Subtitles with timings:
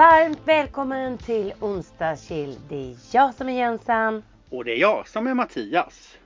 [0.00, 2.58] Varmt välkommen till onsdagskill.
[2.68, 4.22] Det är jag som är Jensan.
[4.50, 6.18] Och det är jag som är Mattias.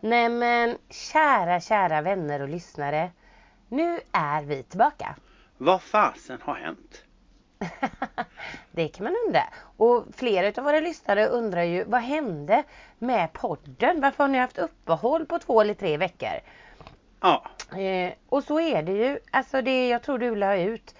[0.00, 3.10] Nej men kära, kära vänner och lyssnare.
[3.68, 5.16] Nu är vi tillbaka.
[5.56, 7.04] Vad fasen har hänt?
[8.72, 9.42] det kan man undra.
[9.76, 12.62] Och flera av våra lyssnare undrar ju vad hände
[12.98, 14.00] med podden?
[14.00, 16.40] Varför har ni haft uppehåll på två eller tre veckor?
[17.20, 17.46] Ja.
[17.78, 19.18] Eh, och så är det ju.
[19.30, 20.94] Alltså det jag tror du la ut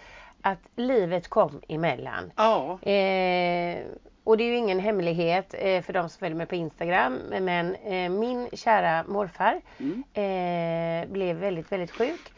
[0.46, 2.32] att livet kom emellan.
[2.36, 2.72] Ja.
[2.82, 3.84] Eh,
[4.24, 7.18] och det är ju ingen hemlighet eh, för de som följer mig på Instagram.
[7.40, 10.04] Men eh, min kära morfar Mm.
[10.12, 12.32] eh, blev väldigt, väldigt sjuk.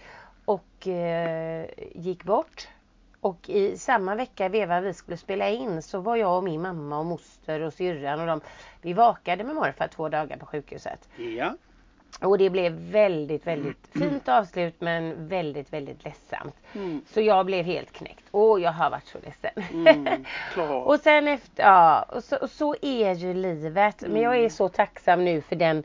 [0.44, 2.68] Och eh, gick bort.
[3.20, 6.98] Och i samma vecka veva vi skulle spela in så var jag och min mamma
[6.98, 8.40] och moster och syrran och de
[8.82, 11.08] Vi vakade med morfar två dagar på sjukhuset.
[11.16, 11.54] Ja.
[12.20, 16.54] Och det blev väldigt, väldigt fint avslut men väldigt, väldigt ledsamt.
[16.74, 17.00] Mm.
[17.06, 18.24] Så jag blev helt knäckt.
[18.30, 19.86] Och jag har varit så ledsen.
[19.86, 20.24] Mm.
[20.84, 24.02] Och sen efter, ja, och så, och så är ju livet.
[24.08, 25.82] Men jag är så tacksam nu för den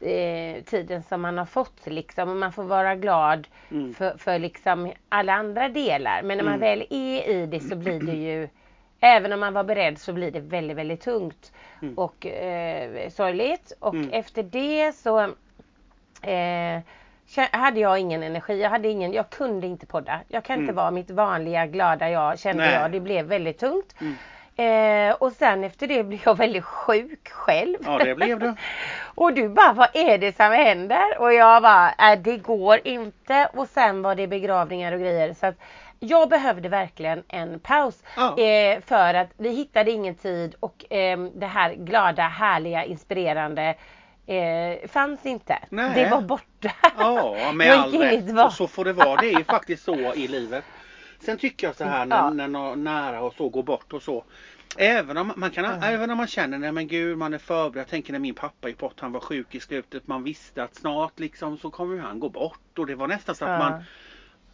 [0.00, 2.28] eh, tiden som man har fått liksom.
[2.30, 3.94] Och man får vara glad Mm.
[3.94, 6.22] för, för liksom alla andra delar.
[6.22, 6.60] Men när man Mm.
[6.60, 8.48] väl är i det så blir det ju
[9.02, 11.98] Även om man var beredd så blir det väldigt, väldigt tungt Mm.
[11.98, 13.72] och eh, sorgligt.
[13.78, 14.10] Och Mm.
[14.12, 15.28] efter det så
[16.22, 16.80] eh,
[17.50, 18.60] hade jag ingen energi.
[18.60, 20.20] Jag, hade ingen, jag kunde inte podda.
[20.28, 20.74] Jag kan inte Mm.
[20.76, 22.74] vara mitt vanliga glada jag kände Nej.
[22.74, 22.92] jag.
[22.92, 23.94] Det blev väldigt tungt.
[24.00, 24.14] Mm.
[24.56, 27.76] Eh, och sen efter det blev jag väldigt sjuk själv.
[27.84, 28.54] Ja, det blev du.
[29.14, 31.18] och du bara, vad är det som händer?
[31.18, 33.48] Och jag bara, äh, det går inte.
[33.54, 35.34] Och sen var det begravningar och grejer.
[35.34, 35.54] Så att
[36.00, 38.02] jag behövde verkligen en paus.
[38.16, 38.38] Ja.
[38.38, 43.74] Eh, för att vi hittade ingen tid och ehm, det här glada, härliga, inspirerande
[44.26, 45.58] eh, fanns inte.
[45.70, 46.04] Nej.
[46.04, 46.72] Det var borta.
[46.98, 48.44] Ja, med all rätt.
[48.46, 49.20] Och så får det vara.
[49.20, 50.64] Det är ju faktiskt så i livet.
[51.20, 52.30] Sen tycker jag så här när, Ja.
[52.30, 54.24] när någon nära och så går bort och så.
[54.78, 55.86] Även om man, kan, Ja.
[55.86, 57.80] även om man känner, nej men gud man är förberedd.
[57.82, 60.06] Jag tänker när min pappa gick bort, han var sjuk i slutet.
[60.06, 62.78] Man visste att snart liksom så kommer han gå bort.
[62.78, 63.58] Och det var nästan så att Ja.
[63.70, 63.84] man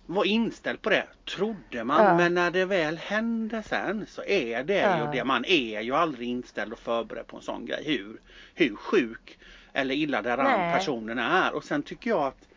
[0.06, 1.04] var inställd på det.
[1.36, 2.04] Trodde man.
[2.04, 2.16] Ja.
[2.16, 4.98] Men när det väl hände sen så är det Ja.
[5.06, 5.24] ju det.
[5.24, 7.82] Man är ju aldrig inställd och förberedd på en sån grej.
[7.86, 8.20] Hur,
[8.54, 9.38] hur sjuk
[9.76, 10.74] eller illa däran Nej.
[10.78, 11.54] personen är.
[11.54, 12.48] Och sen tycker jag att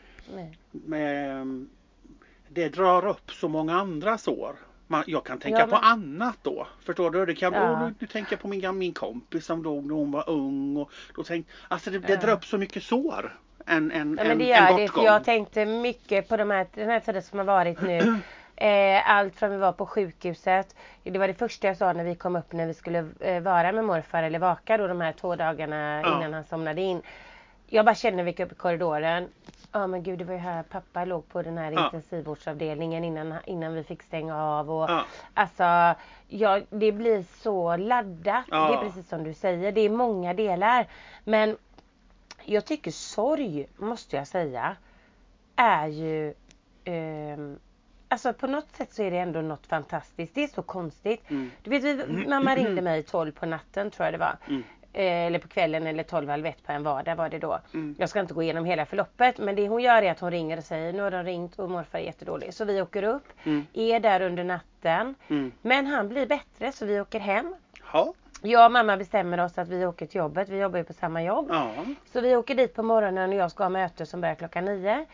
[0.72, 1.66] med,
[2.50, 4.56] det drar upp så många andra sår.
[4.88, 6.68] Man, jag kan tänka Ja, på men- annat då.
[6.86, 7.26] Förstår du?
[7.26, 7.72] Det kan, Ja.
[7.72, 10.78] oh, nu, tänker jag på min, min kompis som dog när hon var ung.
[10.78, 12.20] Och då tänk, alltså det, det Ja.
[12.20, 13.38] drar upp så mycket sår.
[13.66, 14.84] En, en, Ja, men en, det en gör det.
[14.84, 15.04] bortgång.
[15.04, 18.16] För jag tänkte mycket på de här, den här tiden som har varit nu.
[18.62, 20.76] Eh, allt från vi var på sjukhuset.
[21.04, 23.72] Det var det första jag sa när vi kom upp när vi skulle eh, vara
[23.72, 26.18] med morfar eller vaka då de här två dagarna Ja.
[26.18, 27.02] innan han somnade in.
[27.68, 29.28] Jag bara kände när vi gick upp i korridoren.
[29.72, 31.86] Ja men gud det var ju här pappa låg på den här Ja.
[31.86, 34.72] intensivvårdsavdelningen innan, innan vi fick stänga av.
[34.72, 35.04] Och, Ja.
[35.34, 35.96] Alltså
[36.28, 38.46] ja, det blir så laddat.
[38.52, 38.68] Ja.
[38.68, 39.72] Det är precis som du säger.
[39.72, 40.88] Det är många delar.
[41.24, 41.58] Men
[42.46, 44.76] jag tycker sorg, måste jag säga,
[45.56, 46.34] är ju...
[46.84, 47.60] ehm,
[48.10, 50.36] alltså på något sätt så är det ändå något fantastiskt.
[50.36, 51.30] Det är så konstigt.
[51.30, 51.52] Mm.
[51.64, 54.38] Du vet, vi, mamma ringde mig 12 på natten tror jag det var.
[54.48, 54.64] Mm.
[54.94, 57.60] Eh, eller på kvällen eller 12 halv ett på en vardag var det då.
[57.74, 57.96] Mm.
[58.00, 60.58] Jag ska inte gå igenom hela förloppet men det hon gör är att hon ringer
[60.58, 62.54] och säger nu har de ringt och morfar är jättedålig.
[62.54, 63.66] Så vi åker upp, Mm.
[63.74, 65.16] är där under natten.
[65.28, 65.52] Mm.
[65.62, 67.56] Men han blir bättre så vi åker hem.
[67.94, 68.14] Ja.
[68.42, 70.50] Jag och mamma bestämmer oss att vi åker till jobbet.
[70.50, 71.48] Vi jobbar ju på samma jobb.
[71.50, 71.72] Ja.
[72.14, 75.06] Så vi åker dit på morgonen och jag ska ha möte som börjar klockan nio.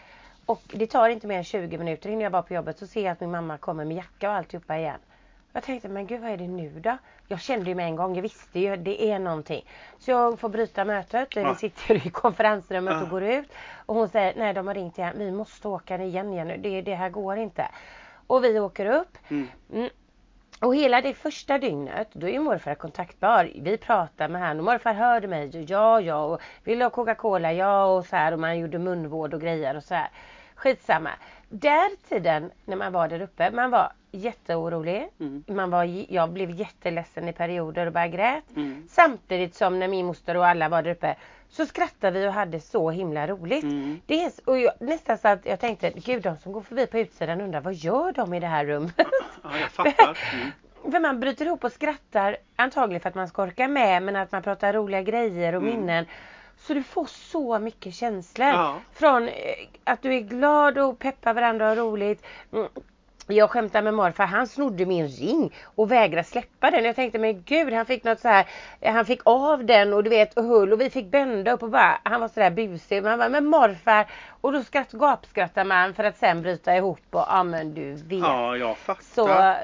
[0.46, 3.04] Och det tar inte mer än 20 minuter innan jag var på jobbet så ser
[3.06, 5.00] jag att min mamma kommer med jacka och alltihopa igen.
[5.54, 6.98] Jag tänkte, men gud vad är det nu då?
[7.28, 9.66] Jag kände ju med en gång, jag visste ju, det är någonting.
[10.00, 11.50] Så jag får bryta mötet, Ja.
[11.50, 13.02] vi sitter i konferensrummet Ja.
[13.04, 13.52] och går ut.
[13.86, 16.82] Och hon säger, nej de har ringt igen, vi måste åka igen igen nu, det,
[16.82, 17.68] det här går inte.
[18.28, 19.18] Och vi åker upp.
[19.30, 19.48] Mm.
[19.74, 19.90] Mm.
[20.62, 23.52] Och hela det första dygnet, då är ju morfar kontaktbar.
[23.56, 25.66] Vi pratar med han och morfar hörde mig.
[25.72, 27.54] Ja, ja, och vill du ha Coca-Cola?
[27.54, 28.32] Ja, och så här.
[28.32, 30.10] Och man gjorde munvård och grejer och så här.
[30.56, 31.10] Skitsamma.
[31.50, 35.10] Där tiden när man var där uppe, man var jätteorolig.
[35.20, 35.44] Mm.
[35.48, 38.44] Man var, jag blev jätteledsen i perioder och bara grät.
[38.56, 38.88] Mm.
[38.90, 41.16] Samtidigt som när min moster och alla var där uppe
[41.50, 43.64] så skrattade vi och hade så himla roligt.
[43.64, 44.00] Mm.
[44.06, 47.00] Det är, och jag, nästan så att jag tänkte, gud de som går förbi på
[47.00, 48.94] utsidan undrar vad gör de i det här rummet?
[49.44, 50.18] Ja, jag fattar.
[50.34, 50.52] Mm.
[50.92, 54.32] För man bryter ihop och skrattar antagligen för att man ska orka med men att
[54.32, 55.76] man pratar roliga grejer och Mm.
[55.76, 56.06] minnen.
[56.58, 58.48] Så du får så mycket känslor.
[58.48, 58.80] Ja.
[58.94, 59.34] Från eh,
[59.84, 62.26] att du är glad och peppar varandra och roligt.
[62.54, 62.68] Mm.
[63.28, 66.86] Jag skämtar med morfar, han snodde min ring och vägrade släppa den.
[66.86, 68.46] Jag tänkte men gud han fick något så här,
[68.82, 71.70] han fick av den och du vet och höll och vi fick bända upp och
[71.70, 73.04] bara, han var sådär busig.
[73.04, 74.08] Man bara, men morfar
[74.42, 78.20] och då skratt, gapskrattar man för att sen bryta ihop och ja men du vet.
[78.20, 79.04] Ja, jag fattar.
[79.04, 79.56] Så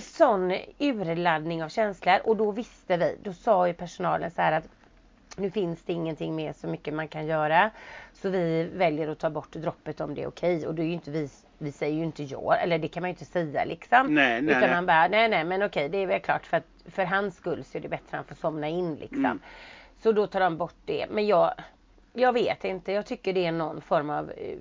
[0.00, 4.64] sån urladdning av känslor och då visste vi, då sa ju personalen så här att
[5.38, 7.70] nu finns det ingenting mer så mycket man kan göra.
[8.12, 10.66] Så vi väljer att ta bort droppet om det är okej.
[10.66, 13.10] Och då är ju inte vi, vi säger ju inte ja, eller det kan man
[13.10, 14.14] ju inte säga liksom.
[14.14, 16.66] Nej, nej, Utan man bara, nej nej men okej det är väl klart för att
[16.86, 19.24] för hans skull så är det bättre att han får somna in liksom.
[19.24, 19.40] Mm.
[20.02, 21.06] Så då tar de bort det.
[21.10, 21.54] Men jag,
[22.12, 24.56] jag vet inte, jag tycker det är någon form av eh,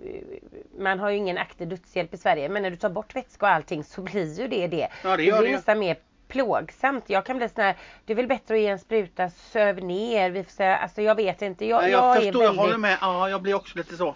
[0.80, 3.52] Man har ju ingen aktiv dödshjälp i Sverige men när du tar bort vätska och
[3.52, 4.88] allting så blir ju det det.
[5.04, 5.98] Ja, det det blir det nästan mer
[6.28, 7.10] plågsamt.
[7.10, 7.76] Jag kan bli sån här,
[8.06, 10.30] det är väl bättre att ge en spruta, söv ner.
[10.30, 11.66] Vi får säga, alltså jag vet inte.
[11.66, 12.98] Jag, Nej, jag, jag förstår, jag väldigt, håller med.
[13.02, 14.16] Ja, jag blir också lite så.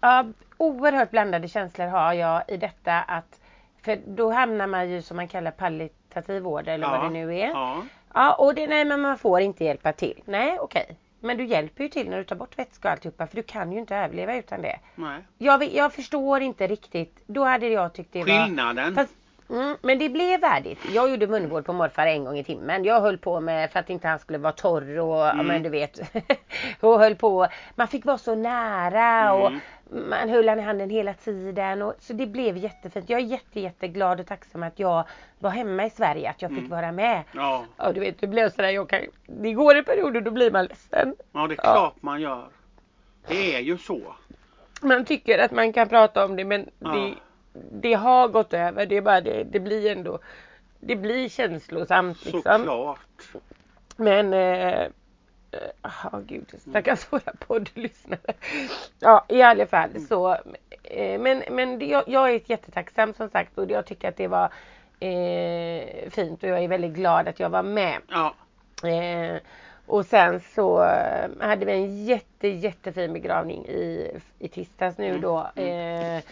[0.00, 0.24] Ja,
[0.56, 3.40] oerhört blandade känslor har jag i detta att
[3.82, 6.90] för då hamnar man ju som man kallar palliativ vård eller ja.
[6.90, 7.48] vad det nu är.
[7.48, 7.82] Ja.
[8.14, 10.22] Ja, och det, nej men man får inte hjälpa till.
[10.24, 10.96] Nej, okej.
[11.20, 13.72] Men du hjälper ju till när du tar bort vätska och alltihopa för du kan
[13.72, 14.78] ju inte överleva utan det.
[14.94, 15.22] Nej.
[15.38, 17.22] Jag, jag förstår inte riktigt.
[17.26, 18.44] Då hade jag tyckt det var...
[18.44, 18.94] Skillnaden.
[19.50, 20.78] Mm, men det blev värdigt.
[20.94, 22.84] Jag gjorde munvård på morfar en gång i timmen.
[22.84, 25.46] Jag höll på med för att inte han skulle vara torr och ja, Mm.
[25.46, 26.00] men du vet.
[26.80, 27.46] och höll på.
[27.74, 30.08] Man fick vara så nära och Mm.
[30.10, 31.82] man höll han i handen hela tiden.
[31.82, 33.10] Och, så det blev jättefint.
[33.10, 35.04] Jag är jätte, jätteglad och tacksam att jag
[35.38, 36.30] var hemma i Sverige.
[36.30, 36.70] Att jag fick Mm.
[36.70, 37.22] vara med.
[37.32, 37.64] Ja.
[37.76, 38.70] Ja du vet det blev sådär.
[38.70, 41.14] Jag kan, det går i perioder då blir man ledsen.
[41.32, 41.72] ja, det är Ja.
[41.72, 42.44] klart man gör.
[43.28, 44.00] Det är ju så.
[44.82, 46.88] Man tycker att man kan prata om det men Ja.
[46.90, 47.14] det,
[47.52, 48.86] det har gått över.
[48.86, 50.18] Det är bara det, det blir ändå
[50.80, 52.42] Det blir känslosamt liksom.
[52.42, 53.00] Såklart.
[53.96, 54.86] Men eh,
[55.82, 58.32] Ja gud stackars våra poddlyssnare.
[58.98, 60.32] Ja i alla fall så
[60.82, 64.28] eh, Men, men det, jag, jag är jättetacksam som sagt och jag tycker att det
[64.28, 64.52] var
[65.00, 67.98] eh, fint och jag är väldigt glad att jag var med.
[68.08, 68.34] Ja.
[68.88, 69.36] Eh,
[69.86, 75.20] och sen så eh, hade vi en jätte jättefin begravning i, i tisdags nu Mm,
[75.20, 75.50] då.
[75.62, 76.22] Eh,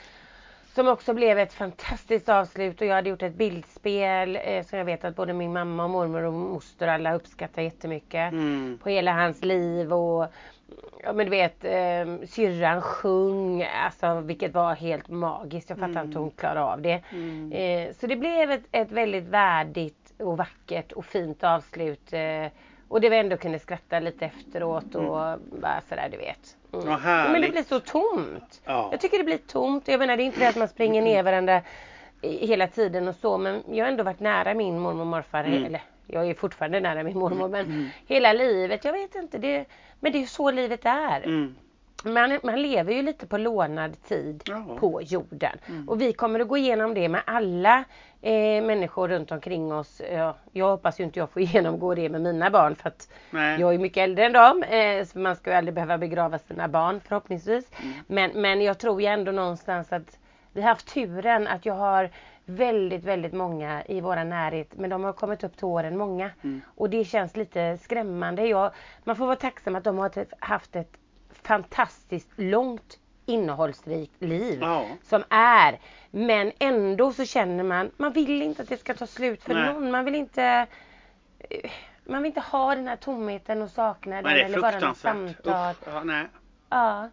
[0.78, 4.84] som också blev ett fantastiskt avslut och jag hade gjort ett bildspel eh, som jag
[4.84, 8.32] vet att både min mamma och mormor och moster alla uppskattar jättemycket.
[8.32, 8.78] Mm.
[8.82, 10.26] På hela hans liv och
[11.02, 15.70] Ja men du vet eh, syrran sjöng alltså vilket var helt magiskt.
[15.70, 16.04] Jag fattar Mm.
[16.06, 17.02] inte hur hon klarade av det.
[17.12, 17.52] Mm.
[17.52, 22.12] Eh, så det blev ett, ett väldigt värdigt och vackert och fint avslut.
[22.12, 22.46] Eh,
[22.88, 26.57] och det var ändå kunde skratta lite efteråt och bara sådär du vet.
[26.72, 26.86] Mm.
[26.86, 27.32] Vad härligt.
[27.32, 28.60] Men det blir så tomt.
[28.64, 28.88] Ja.
[28.90, 29.88] Jag tycker det blir tomt.
[29.88, 31.62] Jag menar det är inte det att man springer ner varandra
[32.22, 35.44] hela tiden och så men jag har ändå varit nära min mormor och morfar.
[35.44, 35.64] Mm.
[35.64, 38.84] Eller jag är fortfarande nära min mormor men hela livet.
[38.84, 39.38] Jag vet inte.
[39.38, 39.64] Det,
[40.00, 41.26] men det är så livet är.
[42.04, 44.76] Man, man lever ju lite på lånad tid Ja.
[44.78, 45.58] på jorden.
[45.68, 45.88] Mm.
[45.88, 47.84] Och vi kommer att gå igenom det med alla
[48.22, 50.02] eh, människor runt omkring oss.
[50.12, 53.60] Ja, jag hoppas ju inte jag får genomgå det med mina barn för att Nej.
[53.60, 54.62] jag är mycket äldre än dem.
[54.62, 57.70] Eh, så man ska ju aldrig behöva begrava sina barn förhoppningsvis.
[57.82, 57.94] Mm.
[58.06, 60.18] Men, men jag tror ju ändå någonstans att
[60.52, 62.10] vi har haft turen att jag har
[62.44, 64.68] väldigt, väldigt många i våra närhet.
[64.76, 66.30] Men de har kommit upp till åren, många.
[66.44, 66.60] Mm.
[66.74, 68.46] Och det känns lite skrämmande.
[68.46, 68.70] Jag,
[69.04, 70.10] man får vara tacksam att de har
[70.40, 70.92] haft ett
[71.42, 74.58] fantastiskt långt innehållsrikt liv.
[74.62, 74.86] Ja.
[75.02, 75.78] Som är.
[76.10, 79.72] Men ändå så känner man, man vill inte att det ska ta slut för Nej.
[79.72, 79.90] någon.
[79.90, 80.66] Man vill inte
[81.38, 81.70] eh,
[82.04, 85.70] man vill inte ha den här tomheten och saknaden är eller bara något samtal.
[85.70, 85.76] Usch.
[85.94, 86.26] Ja, nej.
[86.70, 87.08] Ja,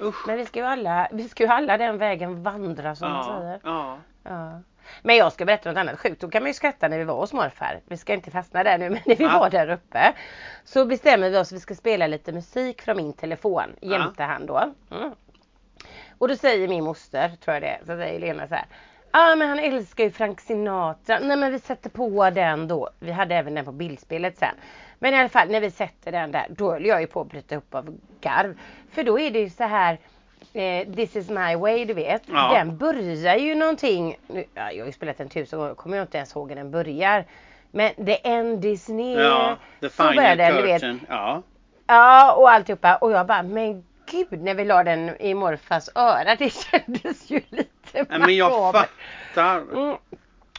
[0.00, 0.26] Usch.
[0.26, 3.38] men vi ska ju alla, vi ska ju alla den vägen vandra som man Ja.
[3.40, 3.60] säger.
[3.64, 3.98] Ja.
[4.22, 4.60] Ja.
[5.02, 6.20] Men jag ska berätta något annat sjukt.
[6.20, 7.80] Då kan man ju skratta när vi var hos morfar.
[7.86, 9.38] Vi ska inte fastna där nu men när vi Ja.
[9.38, 10.12] var där uppe.
[10.64, 13.76] Så bestämmer vi oss att vi ska spela lite musik från min telefon.
[13.80, 14.72] Jämte han då.
[14.90, 15.10] Mm.
[16.18, 18.66] Och då säger min moster, tror jag det så säger Lena så här.
[19.12, 21.18] Ja ah, men han älskar ju Frank Sinatra.
[21.18, 22.90] Nej men vi sätter på den då.
[23.00, 24.54] Vi hade även den på bildspelet sen.
[24.98, 27.28] Men i alla fall när vi sätter den där då höll jag ju på att
[27.28, 28.58] bryta upp av garv.
[28.90, 29.98] För då är det ju så här
[30.52, 32.22] eh, This is my way du vet.
[32.26, 32.52] Ja.
[32.54, 34.16] Den börjar ju någonting.
[34.26, 35.74] Nu, ja, jag har ju spelat den tusen gånger.
[35.74, 37.24] Kommer jag inte ens ihåg hur den börjar.
[37.70, 39.22] Men the end is near.
[39.22, 39.56] Ja.
[39.80, 40.82] The börjar final den du vet.
[41.08, 41.42] Ja.
[41.86, 42.96] Ja och alltihopa.
[42.96, 46.34] Och jag bara men gud när vi la den i morfars öra.
[46.34, 49.56] Det kändes ju lite Nej, men jag fattar.
[49.74, 49.96] Mm.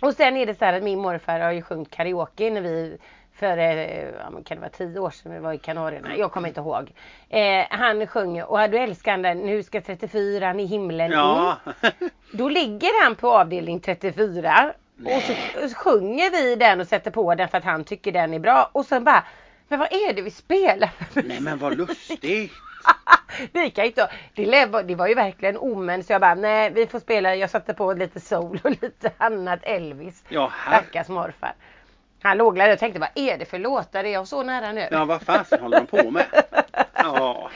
[0.02, 2.98] Och sen är det så här att min morfar har ju sjungit karaoke när vi
[3.40, 6.16] för, eh, ja, kan det vara tio år sedan vi var i Kanarierna?
[6.16, 6.92] Jag kommer inte ihåg.
[7.30, 11.18] Eh, han sjunger och du älskar den, nu ska 34 i himlen in.
[11.18, 11.58] Ja.
[12.34, 14.74] Då ligger han på avdelning 34
[15.06, 18.12] och så och så sjunger vi den och sätter på den för att han tycker
[18.12, 19.24] den är bra och sen bara
[19.68, 22.52] Men vad är det vi spelar Nej men vad lustigt.
[23.76, 27.00] kan inte, det, lev- det var ju verkligen omen så jag bara nej vi får
[27.00, 30.24] spela, jag satte på lite soul och lite annat Elvis.
[30.30, 30.82] Ja, här.
[30.82, 31.54] Stackars morfar.
[32.22, 34.04] Han låglade och tänkte vad är det för låtar?
[34.04, 34.88] Är jag så nära nu?
[34.92, 36.26] Ja vad fasen håller de på med?
[36.94, 37.50] Ja.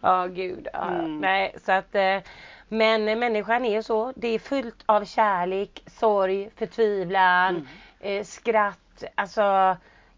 [0.00, 0.68] Ja gud.
[0.72, 1.18] Ja, Mm.
[1.20, 2.18] Nej så att eh,
[2.68, 4.12] Men människan är ju så.
[4.16, 7.66] Det är fullt av kärlek, sorg, förtvivlan, Mm.
[8.18, 9.04] eh, skratt.
[9.14, 9.76] Alltså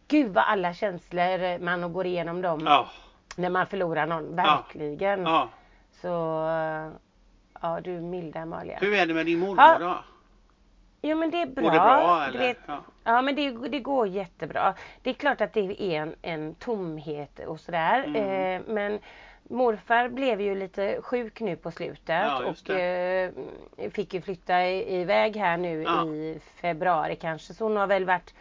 [0.08, 2.88] gud vad alla känslor man går igenom dem Ja.
[3.36, 4.36] när man förlorar någon.
[4.36, 5.22] Verkligen.
[5.22, 5.48] ja.
[6.02, 6.08] Så
[7.62, 8.78] ja du milda Amalia.
[8.80, 9.98] Hur är det med din mormor då?
[11.02, 11.64] Jo men det är bra.
[11.64, 12.38] Går det bra eller?
[12.38, 12.82] vet, Ja.
[13.04, 14.74] Ja men det, det går jättebra.
[15.02, 18.04] Det är klart att det är en, en tomhet och sådär.
[18.04, 18.16] Mm.
[18.16, 18.98] Eh, men
[19.48, 23.30] morfar blev ju lite sjuk nu på slutet Ja, och eh,
[23.92, 26.04] fick ju flytta iväg här nu Ja.
[26.06, 27.54] i februari kanske.
[27.54, 28.34] Så hon har väl varit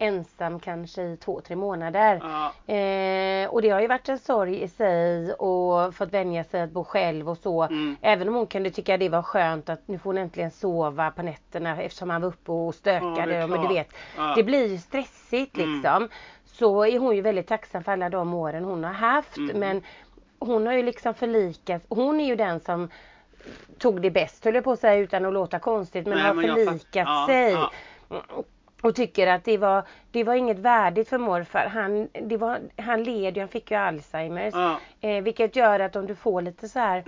[0.00, 2.20] ensam kanske i två, tre månader.
[2.22, 2.74] Ja.
[2.74, 6.70] Eh, och det har ju varit en sorg i sig och fått vänja sig att
[6.70, 7.62] bo själv och så.
[7.62, 7.96] Mm.
[8.00, 11.22] Även om hon kunde tycka det var skönt att nu får hon äntligen sova på
[11.22, 13.36] nätterna eftersom han var uppe och Ja, stökade.
[13.36, 14.32] är men du vet, Ja.
[14.36, 15.74] det blir ju stressigt Mm.
[15.74, 16.08] liksom.
[16.44, 19.36] Så är hon ju väldigt tacksam för alla de åren hon har haft.
[19.36, 19.58] Mm.
[19.60, 19.82] Men
[20.38, 21.86] hon har ju liksom förlikats.
[21.88, 22.88] Hon är ju den som
[23.78, 26.06] tog det bäst höll jag på att säga utan att låta konstigt.
[26.06, 27.56] Men Nej, har men jag förlikat fatt- ja, sig.
[28.82, 31.66] Och tycker att det var, det var inget värdigt för morfar.
[31.66, 34.54] Han, det var, han led ju, han fick ju Alzheimers.
[34.54, 34.78] Ja.
[35.00, 37.04] Eh, vilket gör att om du får lite så här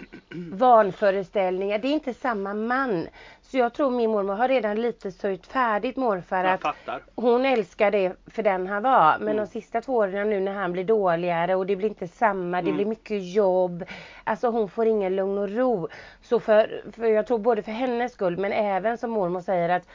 [0.53, 3.07] vanföreställningar, det är inte samma man.
[3.43, 7.01] Så jag tror min mormor har redan lite sörjt färdigt morfar Jag att fattar.
[7.15, 9.17] hon älskar det för den han var.
[9.19, 9.37] Men Mm.
[9.37, 12.69] de sista två åren nu när han blir dåligare och det blir inte samma, det
[12.69, 12.77] Mm.
[12.77, 13.85] blir mycket jobb.
[14.25, 15.89] Alltså hon får ingen lugn och ro.
[16.23, 19.87] Så för, för jag tror både för hennes skull men även som mormor säger att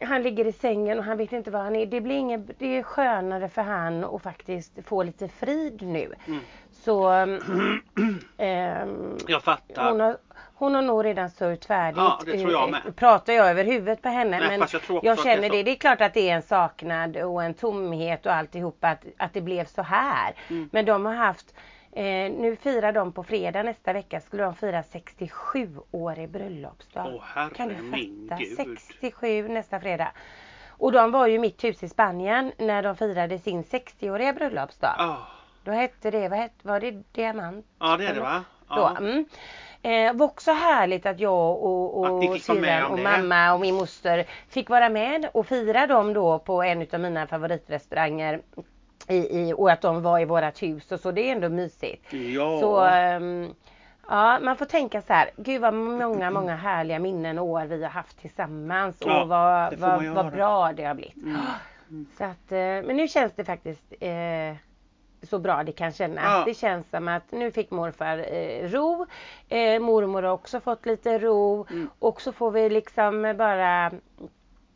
[0.00, 1.86] han ligger i sängen och han vet inte var han är.
[1.86, 6.14] Det blir inget, det är skönare för han att faktiskt få lite frid nu.
[6.26, 6.40] Mm.
[6.72, 7.08] Så
[8.36, 9.90] ehm, Jag fattar.
[9.90, 10.16] hon, har,
[10.54, 11.96] hon har nog redan sörjt färdigt.
[11.96, 12.80] Ja, det tror jag med.
[12.86, 14.38] Eh, Pratar jag över huvudet på henne.
[14.38, 15.62] Nej, men jag jag känner det, så.
[15.64, 15.70] det.
[15.70, 19.40] är klart att det är en saknad och en tomhet och alltihopa att, att det
[19.40, 20.34] blev så här.
[20.48, 20.68] Mm.
[20.72, 21.54] Men de har haft
[21.92, 27.12] Eh, nu firar de på fredag nästa vecka skulle de fira 67 år i bröllopsdag.
[27.14, 28.36] Åh, herre kan du fatta?
[28.42, 28.56] Gud.
[28.56, 30.12] 67 nästa fredag.
[30.68, 34.94] Och de var ju i mitt hus i Spanien när de firade sin 60-åriga bröllopsdag.
[34.98, 35.26] Ja.
[35.64, 37.66] Då hette det, vad hette, var det Diamant?
[37.78, 38.44] ja, det är det va?
[38.68, 38.96] Då, Ja.
[38.96, 39.24] mm.
[39.82, 43.02] eh, var också härligt att jag och, och syrran och det.
[43.02, 47.26] mamma och min moster fick vara med och fira dem då på en av mina
[47.26, 48.40] favoritrestauranger.
[49.10, 52.12] I, i, och att de var i vårat hus och så, det är ändå mysigt.
[52.12, 52.60] Ja.
[52.60, 53.54] Så ehm,
[54.08, 57.82] ja, man får tänka så här, gud vad många, många härliga minnen och år vi
[57.82, 61.16] har haft tillsammans Ja, och vad, vad, vad bra det har blivit.
[61.16, 62.06] Mm.
[62.18, 64.56] Så att, eh, men nu känns det faktiskt eh,
[65.22, 66.24] så bra det kan kännas.
[66.24, 66.42] Ja.
[66.46, 69.06] Det känns som att nu fick morfar eh, ro.
[69.48, 71.66] Eh, mormor har också fått lite ro.
[71.70, 71.90] Mm.
[71.98, 73.86] Och så får vi liksom bara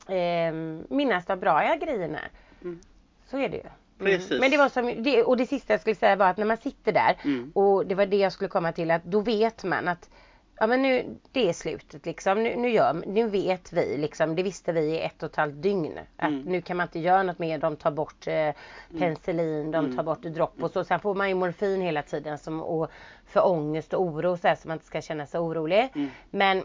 [0.09, 0.53] eh,
[0.89, 2.19] minnas de bra grejerna.
[2.63, 2.81] Mm.
[3.27, 3.63] Så är det ju.
[3.99, 4.41] Precis.
[4.41, 6.57] Men det var som, det, och det sista jag skulle säga var att när man
[6.57, 7.53] sitter där Mm.
[7.55, 10.11] och det var det jag skulle komma till att då vet man att
[10.57, 12.43] Ja men nu, det är slutet liksom.
[12.43, 15.63] Nu, nu, gör, nu vet vi liksom, det visste vi i ett och ett halvt
[15.63, 15.99] dygn.
[16.17, 16.41] Att Mm.
[16.43, 17.59] nu kan man inte göra något mer.
[17.59, 18.51] De tar bort eh,
[18.99, 19.97] penicillin, de Mm.
[19.97, 20.85] tar bort dropp och så.
[20.85, 22.91] Sen får man ju morfin hela tiden som, och,
[23.27, 25.89] för ångest och oro så, här, så man inte ska känna sig orolig.
[25.95, 26.09] Mm.
[26.31, 26.63] Men,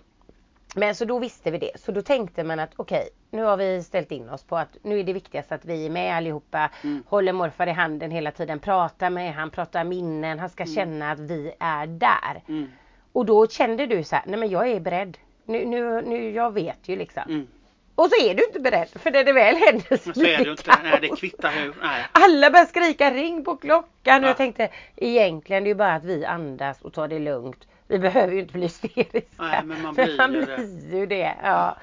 [0.76, 1.72] men så då visste vi det.
[1.76, 5.00] Så då tänkte man att okej, nu har vi ställt in oss på att nu
[5.00, 6.70] är det viktigast att vi är med allihopa.
[6.84, 7.04] Mm.
[7.08, 10.40] Håller morfar i handen hela tiden, pratar med han, pratar minnen.
[10.40, 12.42] Han ska känna att vi är där.
[12.48, 12.72] Mm.
[13.14, 15.18] Och då kände du så här, nej men jag är beredd.
[15.46, 17.24] Nu, nu, nu jag vet ju liksom.
[17.30, 17.48] Mm.
[17.96, 20.50] Och så är du inte beredd för när det väl händer så, Så är det
[20.52, 20.64] inte.
[20.64, 20.78] kaos.
[20.84, 21.76] Nej, det kvittar hur.
[21.82, 22.06] Nej.
[22.12, 23.84] Alla börjar skrika ring på klockan
[24.20, 24.28] och Ja.
[24.28, 27.68] jag tänkte egentligen det är ju bara att vi andas och tar det lugnt.
[27.90, 29.22] Vi behöver ju inte bli hysteriska.
[29.38, 31.36] Nej, men man blir man ju blir ju det.
[31.44, 31.78] Ja.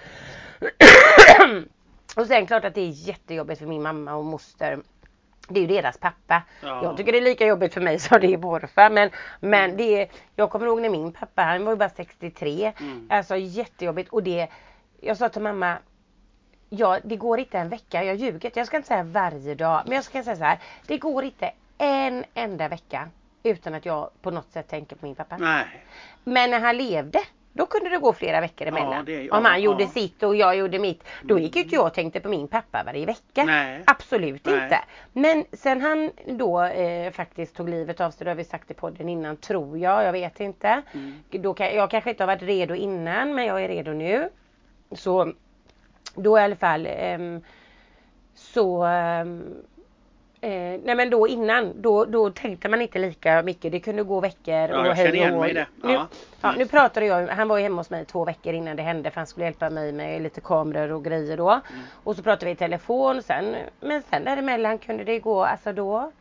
[2.17, 4.79] och sen klart att det är jättejobbigt för min mamma och moster.
[5.49, 6.43] Det är ju deras pappa.
[6.63, 6.83] Ja.
[6.83, 8.91] Jag tycker det är lika jobbigt för mig som det är morfar.
[8.91, 9.11] Men,
[9.41, 12.73] men det är, jag kommer ihåg när min pappa, han var ju bara 63.
[12.81, 13.07] Mm.
[13.11, 14.09] Alltså jättejobbigt.
[14.09, 14.49] Och det,
[15.01, 15.79] jag sa till mamma,
[16.69, 18.51] ja det går inte en vecka, jag ljuger.
[18.55, 19.83] Jag ska inte säga varje dag.
[19.87, 23.09] Men jag ska säga så här, det går inte en enda vecka
[23.43, 25.37] utan att jag på något sätt tänker på min pappa.
[25.37, 25.65] Nej.
[26.25, 27.19] Men när han levde,
[27.53, 29.05] då kunde det gå flera veckor emellan.
[29.05, 29.89] det- Om ja, han gjorde ja.
[29.89, 31.05] sitt och jag gjorde mitt.
[31.23, 33.45] Då gick ju inte jag och tänkte på min pappa varje vecka.
[33.45, 33.83] Nej.
[33.87, 34.55] Absolut Nej.
[34.65, 34.81] inte.
[35.13, 38.75] Men sen han då eh, faktiskt tog livet av sig, det har vi sagt i
[38.75, 40.83] podden innan, tror jag, jag vet inte.
[40.95, 41.15] Mm.
[41.31, 44.29] Då kan, jag kanske inte har varit redo innan, men jag är redo nu.
[44.93, 45.33] Så
[46.15, 47.41] då i alla fall ehm,
[48.35, 49.55] så ehm,
[50.47, 53.73] Eh, nej men då innan, då, då tänkte man inte lika mycket.
[53.73, 55.67] Det kunde gå veckor Ja, och jag hej igen och mig det.
[55.83, 56.07] Nu, Ja.
[56.41, 59.11] ja, nu pratade jag, han var ju hemma hos mig två veckor innan det hände
[59.11, 61.51] för han skulle hjälpa mig med lite kameror och grejer då.
[61.51, 61.63] Mm.
[62.05, 66.13] Och så pratade vi i telefon sen, men sen däremellan kunde det gå, alltså då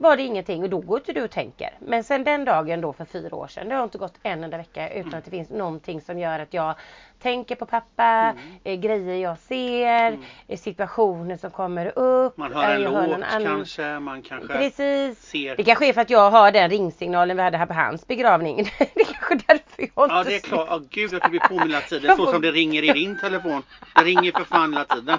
[0.00, 1.70] var det ingenting och då går inte du och tänker.
[1.78, 4.56] Men sen den dagen då för fyra år sedan, det har inte gått en enda
[4.56, 5.18] vecka utan Mm.
[5.18, 6.74] att det finns någonting som gör att jag
[7.22, 8.38] tänker på pappa, Mm.
[8.64, 12.36] eh, grejer jag ser, eh, situationer som kommer upp.
[12.36, 15.18] Man hör en jag låt någon annan- kanske, man kanske Precis.
[15.22, 15.56] ser.
[15.56, 18.56] Det kanske är för att jag har den ringsignalen vi hade här på hans begravning.
[18.78, 21.40] det är kanske därför jag inte Ja det är klart, oh, gud att du blir
[21.40, 23.62] påmind hela tiden så som det ringer i din telefon.
[23.94, 25.18] Det ringer för fan hela tiden.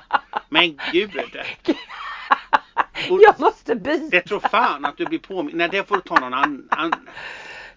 [0.49, 1.11] Men gud.
[3.09, 4.05] Jag måste byta.
[4.17, 5.57] det tror fan att du blir påmind.
[5.57, 6.93] Nej det får du ta någon annan.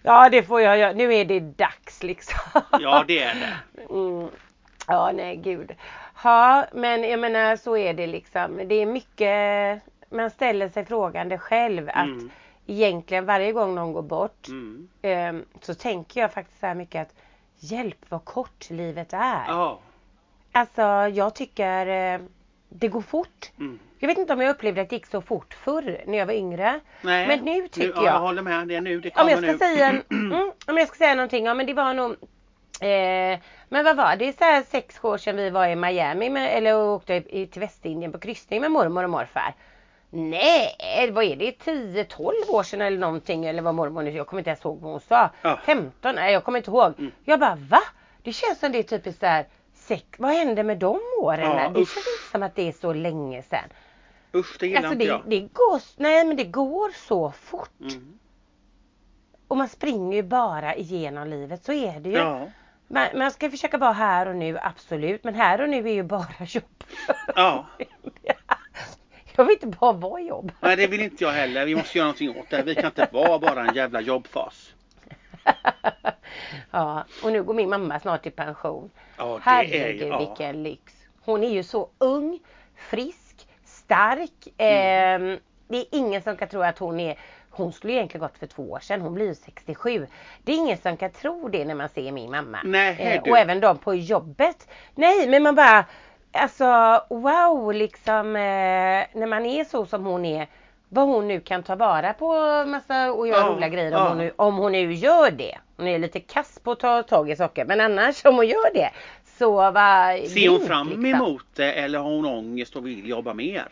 [0.01, 0.93] Ja det får jag göra.
[0.93, 2.39] Nu är det dags liksom.
[2.79, 3.81] Ja det är det.
[3.93, 4.27] Mm.
[4.87, 5.71] Ja nej gud.
[6.23, 8.61] Ja men jag menar så är det liksom.
[8.67, 12.29] Det är mycket man ställer sig frågan det själv att Mm.
[12.67, 14.87] egentligen varje gång någon går bort Mm.
[15.01, 17.13] ehm, så tänker jag faktiskt så här mycket att
[17.59, 19.43] hjälp vad kort livet är.
[19.47, 19.79] Ja.
[20.51, 20.81] Alltså
[21.13, 22.19] jag tycker eh,
[22.79, 23.51] det går fort.
[23.59, 23.79] Mm.
[23.99, 26.33] Jag vet inte om jag upplevde att det gick så fort förr när jag var
[26.33, 26.79] yngre.
[27.01, 27.27] Nej.
[27.27, 28.67] Men nu tycker ja, jag- Jag håller med.
[28.67, 29.57] Det är nu det Om kommer jag ska nu.
[29.57, 32.11] säga, mm, om jag ska säga någonting, ja men det var nog
[32.81, 33.39] eh,
[33.69, 34.37] men vad var det?
[34.37, 38.19] Så här sex år sedan vi var i Miami med, eller åkte till Västindien på
[38.19, 39.53] kryssning med mormor och morfar.
[40.09, 41.51] Nej, vad är det?
[41.63, 44.91] 10-12 år sedan eller någonting eller vad mormor nu, jag kommer inte ens ihåg vad
[44.91, 45.29] hon sa.
[45.41, 45.59] Ja.
[45.65, 46.93] 15, nej jag kommer inte ihåg.
[46.99, 47.11] Mm.
[47.23, 47.79] Jag bara va?
[48.23, 49.45] Det känns som det är typiskt så här
[49.87, 51.51] sex, vad hände med de åren?
[51.51, 53.69] Ja, det känns inte som att det är så länge sedan.
[54.33, 55.23] Usch det gillar Alltså inte det, jag.
[55.25, 57.79] det går, nej men det går så fort.
[57.81, 58.19] Mm.
[59.47, 62.15] Och man springer ju bara igenom livet, så är det ju.
[62.15, 62.47] Ja.
[62.87, 65.23] Man, man ska försöka vara här och nu, absolut.
[65.23, 66.83] Men här och nu är ju bara jobb.
[67.35, 67.65] Ja.
[69.37, 70.51] Jag vill inte bara vara jobb.
[70.59, 71.65] Nej det vill inte jag heller.
[71.65, 72.63] Vi måste göra någonting åt det.
[72.63, 74.73] Vi kan inte vara bara en jävla jobbfas.
[76.71, 78.89] ja, och nu går min mamma snart i pension.
[79.17, 79.39] Ja det är.
[79.39, 80.19] Herregud Ja.
[80.19, 80.93] vilken lyx.
[81.25, 82.39] Hon är ju så ung,
[82.75, 84.47] frisk, stark.
[84.57, 85.21] Mm.
[85.31, 87.19] Ehm, det är ingen som kan tro att hon är
[87.49, 89.01] hon skulle egentligen gått för två år sedan.
[89.01, 90.07] Hon blir ju 67.
[90.43, 92.59] Det är ingen som kan tro det när man ser min mamma.
[92.63, 93.31] Nej, Eh, du.
[93.31, 94.67] och även de på jobbet.
[94.95, 95.85] Nej, men man bara
[96.31, 100.47] Alltså wow liksom eh, när man är så som hon är.
[100.89, 102.25] Vad hon nu kan ta vara på
[102.67, 104.07] massa och göra Ja, roliga grejer om, ja.
[104.09, 105.57] hon nu, om hon nu gör det.
[105.77, 108.73] Hon är lite kass på att ta tag i saker men annars om hon gör
[108.73, 108.89] det
[109.25, 111.05] så var Ser hon fram liksom.
[111.05, 113.67] emot det eller har hon ångest och vill jobba mer?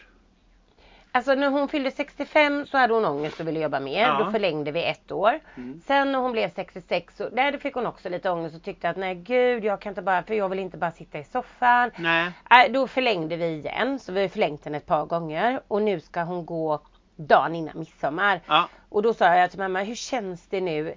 [1.15, 4.02] Alltså när hon fyllde 65 så hade hon ångest och ville jobba mer.
[4.02, 4.23] Ja.
[4.26, 5.39] Då förlängde vi ett år.
[5.56, 5.82] Mm.
[5.88, 8.97] Sen när hon blev 66 så där fick hon också lite ångest och tyckte att
[8.97, 11.91] nej gud jag kan inte bara, för jag vill inte bara sitta i soffan.
[11.95, 12.32] Nej.
[12.49, 13.99] Nej, då förlängde vi igen.
[13.99, 15.62] Så vi har förlängt den ett par gånger.
[15.67, 16.80] Och nu ska hon gå
[17.15, 18.41] dagen innan midsommar.
[18.47, 18.69] Ja.
[18.89, 20.95] Och då sa jag till mamma, hur känns det nu?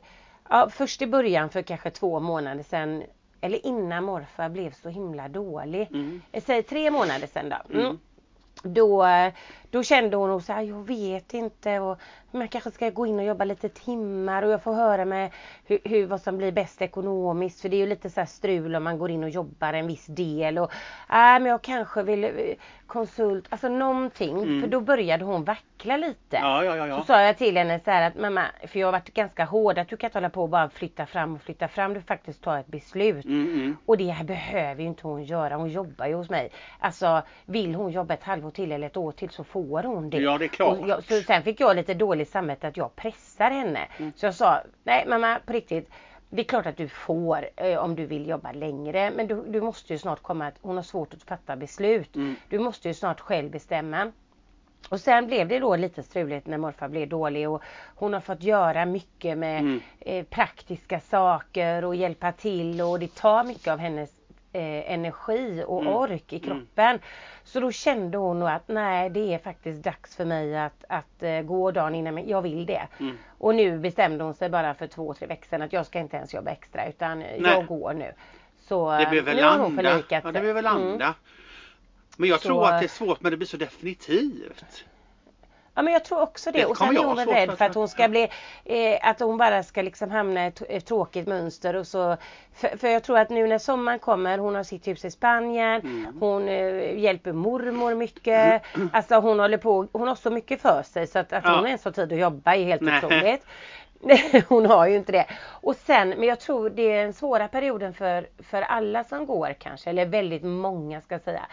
[0.49, 3.03] Ja, först i början för kanske två månader sedan.
[3.41, 5.89] Eller innan morfar blev så himla dålig.
[5.91, 6.23] Mm.
[6.33, 7.75] Jag säger tre månader sedan då.
[7.75, 7.87] Mm.
[7.87, 7.99] Mm.
[8.63, 9.07] Då,
[9.77, 11.99] då kände hon så här, jag vet inte och
[12.31, 15.31] men jag kanske ska gå in och jobba lite timmar och jag får höra med
[15.65, 18.77] hur, hur, vad som blir bäst ekonomiskt för det är ju lite så här strul
[18.77, 20.73] om man går in och jobbar en viss del och
[21.11, 22.31] äh, men jag kanske vill eh,
[22.87, 24.61] konsult, alltså någonting Mm.
[24.61, 26.37] för då började hon vackla lite.
[26.37, 26.87] Ja, ja, ja.
[26.87, 27.05] Så ja.
[27.05, 29.89] sa jag till henne så här att mamma, för jag har varit ganska hård att
[29.89, 32.59] du kan inte hålla på och bara flytta fram och flytta fram, du faktiskt tar
[32.59, 33.25] ett beslut.
[33.25, 33.77] Mm, mm.
[33.87, 35.57] Och det här behöver ju inte hon göra.
[35.57, 36.51] Hon jobbar ju hos mig.
[36.79, 40.19] Alltså vill hon jobba ett halvår till eller ett år till så får hon det.
[40.19, 40.79] Ja, det är klart.
[40.87, 43.89] Jag, så sen fick jag lite dåligt samvete att jag pressar henne.
[43.99, 44.13] Mm.
[44.17, 45.91] Så jag sa, nej mamma på riktigt.
[46.31, 49.13] Det är klart att du får eh, om du vill jobba längre.
[49.17, 52.17] Men du, du måste ju snart komma, att hon har svårt att fatta beslut.
[52.17, 52.37] Mm.
[52.49, 54.13] Du måste ju snart själv bestämma.
[54.89, 57.63] Och sen blev det då lite struligt när morfar blev dålig och
[57.95, 59.81] hon har fått göra mycket med Mm.
[60.01, 64.11] eh, praktiska saker och hjälpa till och det tar mycket av hennes
[64.57, 65.93] eh, energi och Mm.
[65.93, 66.49] ork i Mm.
[66.49, 66.99] kroppen.
[67.45, 71.23] Så då kände hon nog att nej det är faktiskt dags för mig att, att
[71.23, 72.87] eh, gå dagen innan men jag vill det.
[73.01, 73.19] Mm.
[73.39, 76.17] Och nu bestämde hon sig bara för två, tre veckor sedan att jag ska inte
[76.17, 77.41] ens jobba extra utan Nej.
[77.43, 78.13] jag går nu.
[78.61, 80.41] Så Det eh, behöver nu har hon förlikat Ja, det sig.
[80.41, 80.75] behöver Mm.
[80.89, 81.15] landa.
[82.17, 84.85] Men jag Så- tror att det är svårt men det blir så definitivt.
[85.79, 86.59] Ja men jag tror också det.
[86.59, 88.29] Det och sen är hon väl rädd för att- hon ska bli,
[88.65, 92.17] eh, att hon bara ska liksom hamna i ett, ett tråkigt mönster och så.
[92.55, 95.81] För, för jag tror att nu när sommaren kommer, hon har sitt hus i Spanien,
[95.81, 96.17] Mm.
[96.21, 98.63] hon eh, hjälper mormor mycket.
[98.93, 101.57] Alltså hon håller på, hon har så mycket för sig så att, att Ja.
[101.57, 102.97] hon ens har tid att jobba är helt Nej.
[103.05, 103.47] otroligt.
[104.49, 105.27] hon har ju inte det.
[105.45, 109.55] Och sen, men jag tror det är den svåra perioden för, för alla som går
[109.59, 111.47] kanske, eller väldigt många ska jag säga.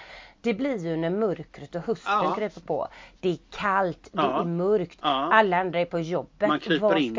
[0.43, 2.35] Det blir ju när mörkret och hösten Ja.
[2.37, 2.87] kryper på.
[3.19, 4.41] Det är kallt, det Ja.
[4.41, 5.29] är mörkt, Ja.
[5.33, 6.49] alla andra är på jobbet.
[6.49, 6.73] Vad ska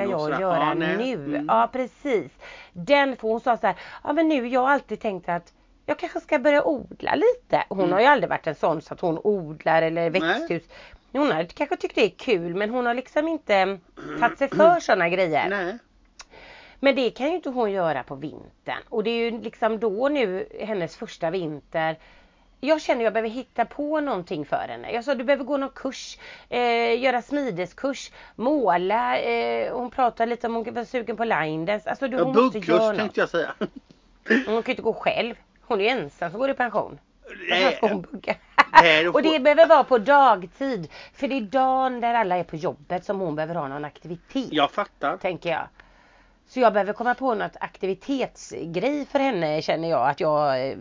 [0.04, 0.96] jag göra Ja, nej.
[0.96, 1.12] nu?
[1.14, 1.46] Mm.
[1.48, 2.32] Ja precis.
[2.72, 5.52] Den, för hon sa så här, ja men nu, jag har alltid tänkt att
[5.87, 7.64] jag kanske ska börja odla lite.
[7.68, 7.92] Hon Mm.
[7.92, 10.62] har ju aldrig varit en sån så att hon odlar eller växthus.
[11.12, 13.78] hon har kanske tyckt det är kul men hon har liksom inte
[14.20, 15.48] tagit sig för sådana grejer.
[15.48, 15.78] Nej.
[16.80, 18.78] Men det kan ju inte hon göra på vintern.
[18.88, 21.96] Och det är ju liksom då nu hennes första vinter.
[22.64, 24.92] Jag känner jag behöver hitta på någonting för henne.
[24.92, 29.18] Jag sa du behöver gå någon kurs, eh, göra smideskurs, måla.
[29.18, 31.90] Eh, hon pratar lite om hon var sugen på line dance.
[31.90, 32.96] Alltså du, Ja, hon måste göra något.
[32.98, 33.55] tänkte jag säga.
[34.29, 35.35] Hon kan ju inte gå själv.
[35.62, 36.98] Hon är ju ensam som går i pension.
[37.50, 38.35] Varför ska hon bugga?
[38.83, 40.90] Nej, då Och det behöver vara på dagtid.
[41.14, 44.48] För det är dagen där alla är på jobbet som hon behöver ha någon aktivitet.
[44.53, 45.16] Jag fattar.
[45.16, 45.68] Tänker jag.
[46.46, 50.77] Så jag behöver komma på något aktivitetsgrej för henne känner jag att jag eh,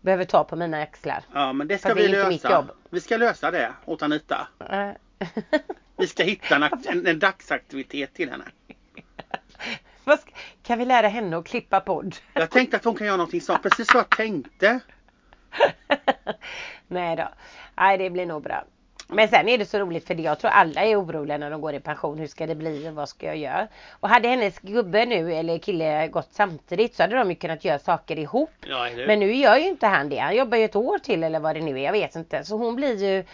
[0.00, 1.24] behöver ta på mina axlar.
[1.32, 2.66] Ja men det ska det vi mitt lösa.
[2.90, 4.48] Vi ska lösa det åt Anita.
[4.70, 4.90] Eh.
[5.96, 8.44] Vi ska hitta en, en, en dagsaktivitet till henne.
[10.62, 12.16] Kan vi lära henne att klippa podd?
[12.32, 13.62] Jag tänkte att hon kan göra någonting sånt.
[13.62, 14.80] Precis vad jag tänkte.
[16.88, 17.28] Nej då.
[17.76, 18.64] Nej det blir nog bra.
[19.10, 21.74] Men sen är det så roligt för jag tror alla är oroliga när de går
[21.74, 22.18] i pension.
[22.18, 23.68] Hur ska det bli och vad ska jag göra?
[23.90, 27.78] Och hade hennes gubbe nu eller kille gått samtidigt så hade de ju kunnat göra
[27.78, 28.50] saker ihop.
[28.66, 28.88] Ja?
[29.06, 30.18] Men nu gör ju inte han det.
[30.18, 31.84] Han jobbar ju ett år till eller vad det nu är.
[31.84, 32.44] Jag vet inte.
[32.44, 33.24] Så hon blir ju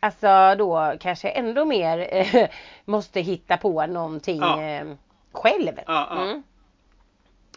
[0.00, 2.48] alltså då kanske ändå mer eh,
[2.84, 4.62] måste hitta på någonting Ja.
[4.62, 4.84] eh,
[5.32, 5.72] själv.
[5.86, 6.22] Ja.
[6.22, 6.42] Mm.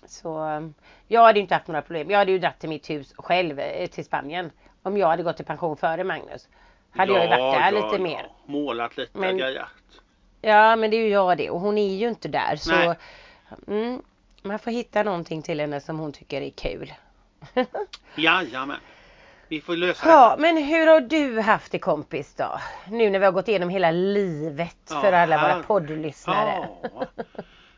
[0.05, 0.61] Så eh,
[1.07, 2.09] jag hade inte haft några problem.
[2.11, 4.51] Jag hade ju dratt till mitt hus själv eh, till Spanien.
[4.83, 6.47] Om jag hade gått i pension före Magnus.
[6.91, 7.97] Hade jag ju varit där ja, lite ja.
[7.97, 8.27] mer.
[8.45, 9.67] Målat lite, Men- grejat.
[10.41, 12.95] Ja men det är ju jag det och hon är ju inte där så
[13.67, 14.01] mm,
[14.41, 16.93] man får hitta någonting till henne som hon tycker är kul.
[18.15, 18.77] Jajamän.
[19.47, 20.11] Vi får lösa det.
[20.11, 22.59] ja men hur har du haft det kompis då?
[22.87, 26.69] Nu när vi har gått igenom hela livet Ja, för alla våra poddlyssnare.
[26.93, 27.05] Ja.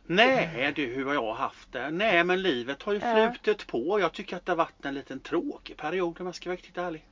[0.05, 1.89] Nej du, hur har jag haft det?
[1.91, 3.31] Nej men livet har ju Ja.
[3.31, 3.99] flutit på.
[3.99, 6.77] Jag tycker att det har varit en liten tråkig period om jag ska vara riktigt
[6.77, 7.05] ärlig.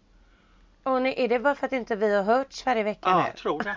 [0.89, 3.23] Och nej, är det bara för att inte vi har hörts varje vecka Ja, nu?
[3.27, 3.75] jag tror det.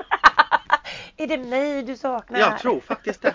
[1.17, 2.39] är det mig du saknar?
[2.41, 3.35] Jag tror faktiskt det.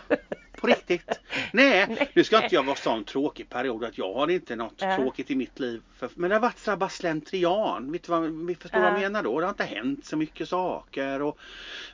[0.61, 1.19] På riktigt.
[1.53, 4.95] Nej, nu ska inte jag vara sån tråkig period att jag har inte något Ja.
[4.95, 5.81] tråkigt i mitt liv.
[5.97, 7.91] För, men det har varit så här bara slentrian.
[7.91, 8.91] Vet du vad vi förstår vad Ja.
[8.93, 9.39] jag menar då?
[9.39, 11.21] Det har inte hänt så mycket saker.
[11.21, 11.37] Och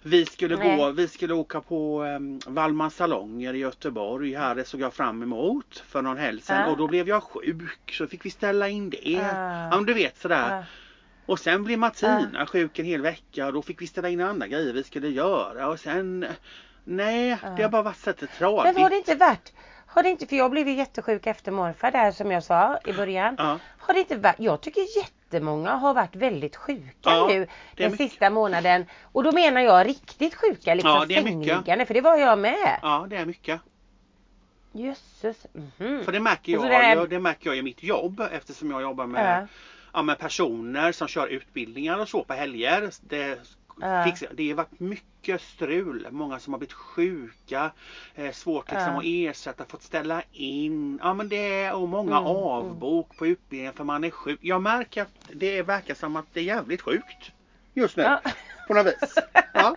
[0.03, 0.77] vi skulle Nej.
[0.77, 4.35] gå, vi skulle åka på um, Wallmans salonger i Göteborg.
[4.35, 6.61] Här det såg jag fram emot för någon helg sedan.
[6.61, 6.67] Ja.
[6.71, 8.97] Och då blev jag sjuk så fick vi ställa in det.
[9.11, 9.67] Ja.
[9.71, 10.55] Ja men du vet sådär.
[10.57, 10.63] Ja.
[11.25, 14.47] Och sen blev Martina sjuk en hel vecka och då fick vi ställa in andra
[14.47, 16.25] grejer vi skulle göra och sen
[16.83, 18.73] Nej, det har bara varit så tragiskt.
[18.75, 19.53] Men har det inte varit
[19.93, 22.93] har det inte, för jag blev ju jättesjuk efter morfar där som jag sa i
[22.93, 23.35] början.
[23.37, 23.59] Ja.
[23.77, 28.09] Har det inte varit, jag tycker jättemånga har varit väldigt sjuka Ja, nu den mycket.
[28.11, 28.85] sista månaden.
[29.03, 32.39] Och då menar jag riktigt sjuka, liksom Ja, det är sängliggande, för det var jag
[32.39, 32.79] med.
[32.81, 33.61] Ja, det är mycket.
[34.71, 35.45] Jösses.
[35.53, 36.03] mhm.
[36.03, 39.05] För det märker jag, det här- det märker jag i mitt jobb eftersom jag jobbar
[39.07, 39.47] med,
[39.93, 40.01] Ja.
[40.01, 42.89] med personer som kör utbildningar och så på helger.
[43.01, 43.39] Det,
[44.33, 46.07] det har varit mycket strul.
[46.11, 47.71] Många som har blivit sjuka.
[48.15, 50.99] Eh, svårt liksom att ersätta, fått ställa in.
[51.03, 52.43] Ja men det är och många Mm, mm.
[52.43, 54.39] avbok på utbildningen för man är sjuk.
[54.41, 57.31] Jag märker att det verkar som att det är jävligt sjukt
[57.73, 58.03] just nu.
[58.03, 58.21] Ja.
[58.67, 59.15] På något vis.
[59.53, 59.75] Ja.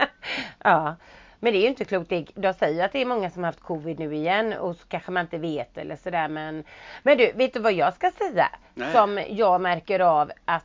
[0.59, 0.97] ja.
[1.41, 2.11] Men det är ju inte klokt.
[2.35, 5.11] De säger att det är många som har haft covid nu igen och så kanske
[5.11, 6.65] man inte vet eller sådär men
[7.03, 8.49] Men du, vet du vad jag ska säga?
[8.75, 8.93] Nej.
[8.93, 10.65] Som jag märker av att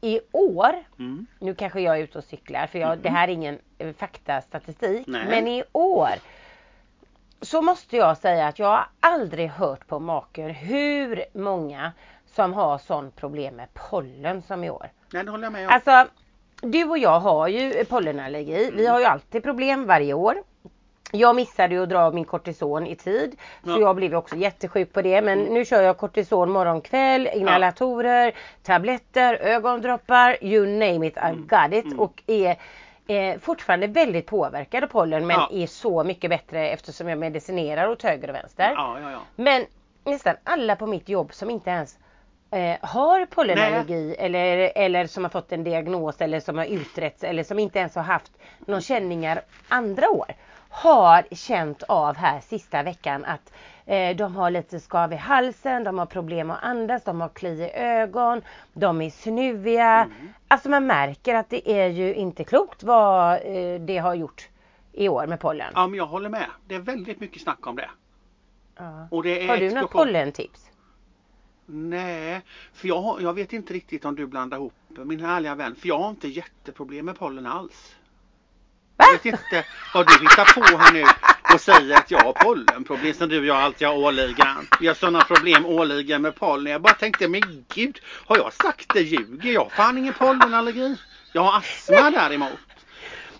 [0.00, 1.26] i år Mm.
[1.38, 5.06] Nu kanske jag är ute och cyklar för jag, det här är ingen eh, faktastatistik.
[5.06, 5.26] Nej.
[5.28, 6.10] Men i år
[7.40, 11.92] så måste jag säga att jag har aldrig hört på maken hur många
[12.26, 14.90] som har sån problem med pollen som i år.
[15.12, 15.72] Nej, det håller jag med om.
[15.72, 16.12] Alltså
[16.62, 18.70] du och jag har ju pollenallergi.
[18.74, 20.34] Vi har ju alltid problem varje år.
[21.14, 23.36] Jag missade ju att dra min kortison i tid.
[23.64, 23.78] Så Ja.
[23.80, 25.22] jag blev också jättesjuk på det.
[25.22, 31.72] Men nu kör jag kortison morgon kväll, inhalatorer, tabletter, ögondroppar, you name it, I got
[31.84, 31.98] it.
[31.98, 32.56] Och är
[33.06, 35.48] eh, fortfarande väldigt påverkad av pollen men Ja.
[35.52, 38.72] är så mycket bättre eftersom jag medicinerar åt höger och vänster.
[38.76, 39.18] Ja, ja, ja.
[39.36, 39.64] Men
[40.04, 41.98] nästan alla på mitt jobb som inte ens
[42.52, 47.44] eh, har pollenallergi eller, eller som har fått en diagnos eller som har utretts eller
[47.44, 50.34] som inte ens har haft någon känningar andra år
[50.72, 53.52] har känt av här sista veckan att
[53.86, 57.62] eh, de har lite skav i halsen, de har problem att andas, de har kli
[57.62, 60.10] i ögon, de är snuviga.
[60.48, 64.48] Alltså man märker att det är ju inte klokt vad eh, det har gjort
[64.92, 65.72] i år med pollen.
[65.74, 66.46] Ja, men jag håller med.
[66.66, 67.90] Det är väldigt mycket snack om det.
[68.78, 69.08] Ja.
[69.10, 70.71] Och det är Har du något pollentips?
[71.74, 72.40] Nej,
[72.74, 75.74] för jag, jag vet inte riktigt om du blandar ihop min härliga vän.
[75.74, 77.94] För jag har inte jätteproblem med pollen alls.
[78.96, 79.04] Va?
[79.04, 81.04] Jag vet inte vad du hittar på här nu
[81.54, 84.68] och säger att jag har pollenproblem som du och jag alltid har årligen.
[84.80, 86.72] Vi har sådana problem årligen med pollen.
[86.72, 89.72] Jag bara tänkte, men gud, har jag sagt det ljuger jag?
[89.72, 90.96] Fan ingen pollenallergi.
[91.32, 92.71] Jag har astma däremot.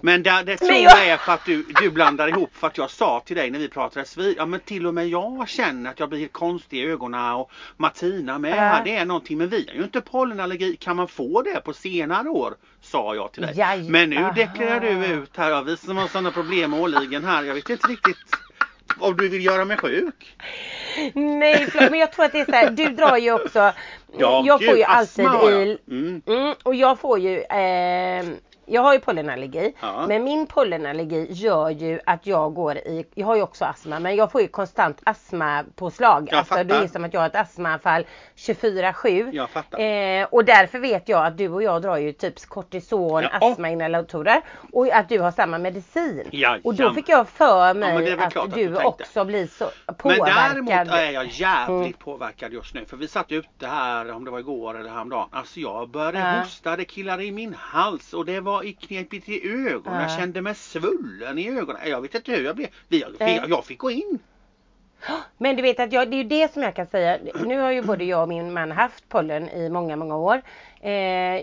[0.03, 2.91] Men det, det tror jag är för att du, du blandar ihop för att jag
[2.91, 4.35] sa till dig när vi pratades vid.
[4.39, 8.39] Ja men till och med jag känner att jag blir konstig i ögonen och Martina
[8.39, 8.57] med.
[8.57, 8.81] Ja.
[8.85, 10.77] Det är någonting men vi har ju inte pollenallergi.
[10.77, 12.55] Kan man få det på senare år?
[12.81, 13.55] Sa jag till dig.
[13.57, 14.33] Jaj, men nu aha.
[14.33, 15.51] deklarerar du ut här.
[15.51, 17.43] Jag visar mig sådana problem årligen här.
[17.43, 18.17] Jag vet inte riktigt
[18.99, 20.37] om du vill göra mig sjuk.
[21.15, 23.73] Nej, men jag tror att det är så här, du drar ju också,
[24.19, 25.67] jag får ju alltid astma har jag.
[25.69, 26.23] i, Mm.
[26.27, 28.25] mm, och jag får ju, eh,
[28.73, 30.05] jag har ju pollenallergi, Ja.
[30.09, 34.17] men min pollenallergi gör ju att jag går i, jag har ju också astma, men
[34.17, 36.29] jag får ju konstant astmapåslag.
[36.31, 36.85] Jag alltså det fattar.
[36.85, 38.07] är som att jag har ett astmaanfall
[38.37, 39.31] 24-7.
[39.33, 39.79] Jag fattar.
[39.81, 43.29] Eh, och därför vet jag att du och jag drar ju typ kortison, Ja.
[43.33, 44.41] astmainhalatorer
[44.73, 46.29] och att du har samma medicin.
[46.33, 46.61] Jajamän.
[46.65, 49.65] Och då fick jag för mig men det väl att att du också blir så
[49.87, 50.27] Men påverkad.
[50.53, 51.93] däremot är jag jävligt Mm.
[51.93, 52.85] påverkad just nu.
[52.85, 55.29] För vi satt ute här, om det var igår eller häromdagen.
[55.33, 56.41] Alltså jag började Ja.
[56.43, 60.01] hosta, det killade i min hals och det var i knepigt i ögonen.
[60.01, 60.17] Jag Ja.
[60.17, 61.83] kände mig svullen i ögonen.
[61.87, 62.69] Jag vet inte hur jag blev.
[62.89, 63.37] Nej.
[63.37, 64.19] jag, jag fick gå in.
[65.39, 67.19] Men du vet att jag, det är ju det som jag kan säga.
[67.45, 70.43] Nu har ju både jag och min man haft pollen i många, många år.
[70.81, 70.91] Eh,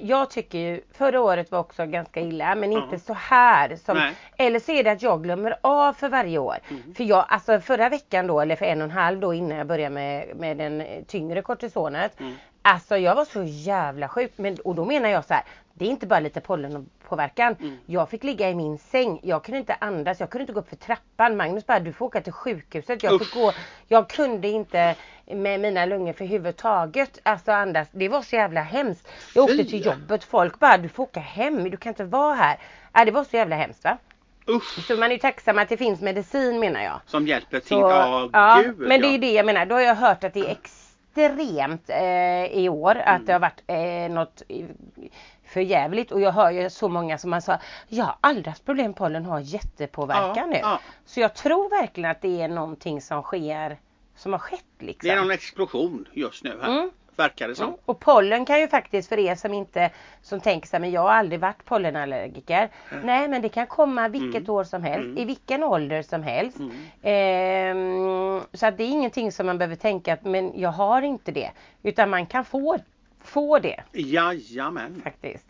[0.09, 3.75] jag tycker ju, förra året var också ganska illa men inte så här.
[3.75, 4.13] Som, Nej.
[4.37, 6.57] eller så är det att jag glömmer av för varje år.
[6.97, 9.67] För jag, alltså förra veckan då, eller för en och en halv då innan jag
[9.67, 12.19] började med, med den tyngre kortisonet.
[12.19, 12.33] Mm.
[12.61, 14.31] Alltså jag var så jävla sjuk.
[14.35, 15.43] Men, och då menar jag så här.
[15.73, 17.55] Det är inte bara lite pollenpåverkan.
[17.59, 17.77] Mm.
[17.85, 19.19] Jag fick ligga i min säng.
[19.23, 20.19] Jag kunde inte andas.
[20.19, 21.37] Jag kunde inte gå upp för trappan.
[21.37, 23.03] Magnus bara, du får åka till sjukhuset.
[23.03, 23.53] Jag fick gå.
[23.87, 24.95] Jag kunde inte
[25.25, 27.87] med mina lungor för huvudtaget alltså andas.
[27.91, 29.07] Det var så jävla hemskt.
[29.35, 30.23] Jag åkte till jobbet.
[30.23, 31.69] Folk bara, du får åka hem.
[31.69, 32.59] Du kan inte vara här.
[32.93, 33.97] Ja, det var så jävla hemskt va.
[34.47, 34.87] Usch.
[34.87, 36.99] Så man är ju tacksam att det finns medicin menar jag.
[37.05, 37.67] Som hjälper till.
[37.67, 39.65] Så, Ja, gud men det är ju det jag menar.
[39.65, 40.88] Då har jag hört att det är extremt
[41.89, 42.95] eh, i år.
[42.97, 43.25] Att Mm.
[43.25, 44.41] det har varit eh, något
[45.45, 48.93] för jävligt och jag hör ju så många som man sa, ja aldrig haft problem
[48.93, 50.57] pollen har jättepåverkan Ja, nu.
[50.61, 50.79] ja.
[51.05, 53.77] Så jag tror verkligen att det är någonting som sker,
[54.15, 55.07] som har skett liksom.
[55.07, 56.69] Det är någon explosion just nu här.
[56.69, 56.91] Mm.
[57.19, 57.67] Verkar det som.
[57.67, 57.77] Mm.
[57.85, 59.89] Och pollen kan ju faktiskt för er som inte
[60.21, 62.69] som tänker sig men jag har aldrig varit pollenallergiker.
[63.03, 64.55] Nej men det kan komma vilket Mm.
[64.55, 65.17] år som helst, Mm.
[65.17, 66.57] i vilken ålder som helst.
[66.59, 66.71] Mm.
[67.01, 71.31] Ehm, så att det är ingenting som man behöver tänka att men jag har inte
[71.31, 71.51] det.
[71.83, 72.77] Utan man kan få,
[73.21, 75.01] få det Jajamän.
[75.03, 75.45] faktiskt.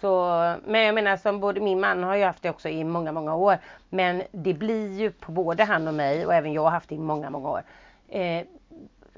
[0.00, 0.26] Så,
[0.66, 3.34] men jag menar som både min man har ju haft det också i många, många
[3.34, 3.58] år.
[3.88, 6.94] Men det blir ju på både han och mig och även jag har haft det
[6.94, 7.62] i många, många år.
[8.08, 8.44] Eh,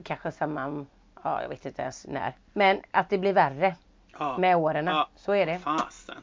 [0.02, 0.84] kanske samma,
[1.24, 2.32] ja jag vet inte ens när.
[2.52, 3.74] Men att det blir värre
[4.18, 4.38] Ja.
[4.38, 4.86] med åren.
[4.86, 5.08] Ja.
[5.16, 5.58] Så är det.
[5.58, 6.16] Fasen.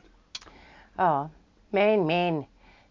[0.97, 1.29] Ja.
[1.69, 2.43] Men men.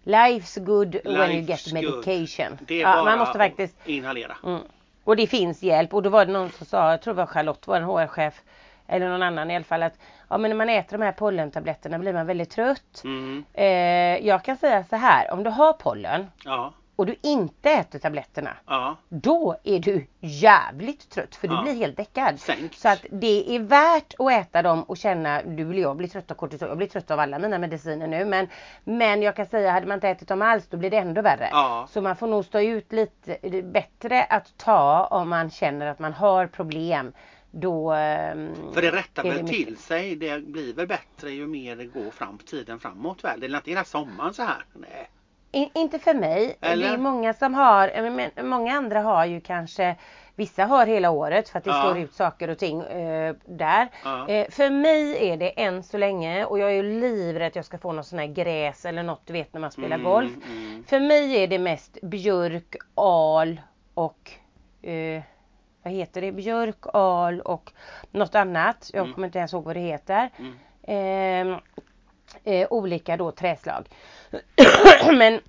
[0.05, 1.75] Life's good when you Life's get good.
[1.75, 2.59] medication.
[2.66, 4.37] Det är ja, man måste faktiskt inhalera.
[4.44, 4.61] Mm.
[5.05, 7.27] Och det finns hjälp och då var det någon som sa, jag tror det var
[7.27, 8.42] Charlotte, vår HR-chef
[8.87, 11.99] eller någon annan i alla fall att ja men när man äter de här pollentabletterna
[11.99, 13.01] blir man väldigt trött.
[13.05, 13.44] Mm.
[13.53, 16.73] Eh, jag kan säga så här, om du har pollen Ja.
[17.00, 18.96] Och du inte äter tabletterna Ja.
[19.08, 21.62] då är du jävligt trött för du Ja.
[21.62, 22.40] blir helt däckad.
[22.40, 22.78] Sänkt.
[22.78, 26.30] Så att det är värt att äta dem och känna, du vill jag blir trött
[26.30, 28.48] av kortison, jag blir trött av alla mina mediciner nu men
[28.84, 31.48] Men jag kan säga, hade man inte ätit dem alls då blir det ändå värre.
[31.52, 31.88] Ja.
[31.90, 36.12] Så man får nog stå ut lite, bättre att ta om man känner att man
[36.12, 37.12] har problem.
[37.50, 37.92] Då...
[37.92, 40.16] ehm, För det rättar väl mycket- till sig.
[40.16, 43.40] Det blir väl bättre ju mer det går fram tiden framåt väl?
[43.40, 44.64] Det är inte hela sommaren så här.
[44.74, 45.10] Nej.
[45.52, 46.56] In, inte för mig.
[46.60, 46.88] Eller?
[46.88, 49.96] Det är många som har, eh, men många andra har ju kanske
[50.34, 51.82] Vissa har hela året för att det Ja.
[51.82, 53.88] slår ut saker och ting eh, där.
[54.04, 54.28] Ja.
[54.28, 57.64] Eh, för mig är det än så länge och jag är ju livrädd att jag
[57.64, 60.32] ska få någon sån här gräs eller något du vet när man spelar Mm, golf.
[60.46, 60.84] mm.
[60.84, 63.60] För mig är det mest björk, al
[63.94, 64.30] och
[64.82, 65.22] eh,
[65.82, 66.32] vad heter det?
[66.32, 67.72] Björk, al och
[68.10, 68.90] något annat.
[68.92, 69.14] Jag Mm.
[69.14, 70.30] kommer inte ens ihåg vad det heter.
[70.38, 70.54] Mm.
[70.82, 71.56] Ehm,
[72.44, 73.88] eh, olika då träslag.
[75.12, 75.40] Men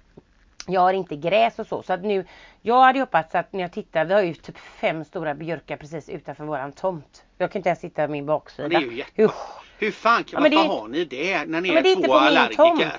[0.67, 1.83] jag har inte gräs och så.
[1.83, 2.25] Så att nu,
[2.61, 6.09] jag hade hoppats att när jag tittar, vi har ju typ fem stora björkar precis
[6.09, 7.23] utanför våran tomt.
[7.37, 8.67] Jag kan inte ens sitta på min baksida.
[8.67, 9.25] Det är ju.
[9.25, 9.33] Usch.
[9.79, 11.97] Hur fan Ja, varför det är- har ni det när ni Ja, men det är
[12.03, 12.91] är två allergiker?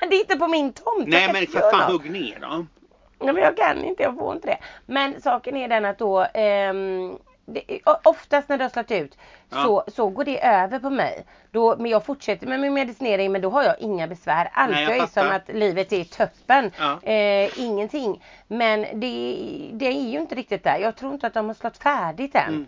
[0.10, 1.08] det är inte på min tomt.
[1.08, 2.68] Nej men för fan hugg ner dem.
[3.18, 4.58] Ja, men jag kan inte, jag får inte det.
[4.86, 9.18] Men saken är den att då ehm, det, oftast när det har slagit ut
[9.50, 9.62] Ja.
[9.64, 11.24] så, så går det över på mig.
[11.50, 14.72] Då, men jag fortsätter med min medicinering men då har jag inga besvär alls.
[14.72, 16.70] Nej, jag jag är som att livet är toppen.
[16.78, 17.02] Ja.
[17.02, 18.24] Eh, ingenting.
[18.48, 20.78] Men det, det är ju inte riktigt där.
[20.78, 22.48] Jag tror inte att de har slått färdigt än.
[22.48, 22.66] Mm.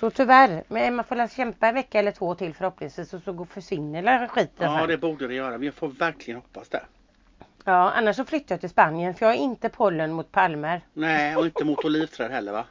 [0.00, 3.44] Så tyvärr, men man får kämpa en vecka eller två till förhoppningsvis och så går-
[3.44, 5.58] försvinner skiten Ja det borde det göra.
[5.58, 6.82] Vi får verkligen hoppas det.
[7.64, 10.80] Ja, annars så flyttar jag till Spanien för jag har inte pollen mot palmer.
[10.92, 12.64] Nej och inte mot olivträd heller va?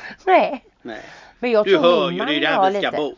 [0.26, 0.64] Nej.
[0.82, 1.00] Nej.
[1.38, 2.96] Men jag Du tror hör min ju, det är ju där har vi ska lite.
[2.96, 3.14] bo.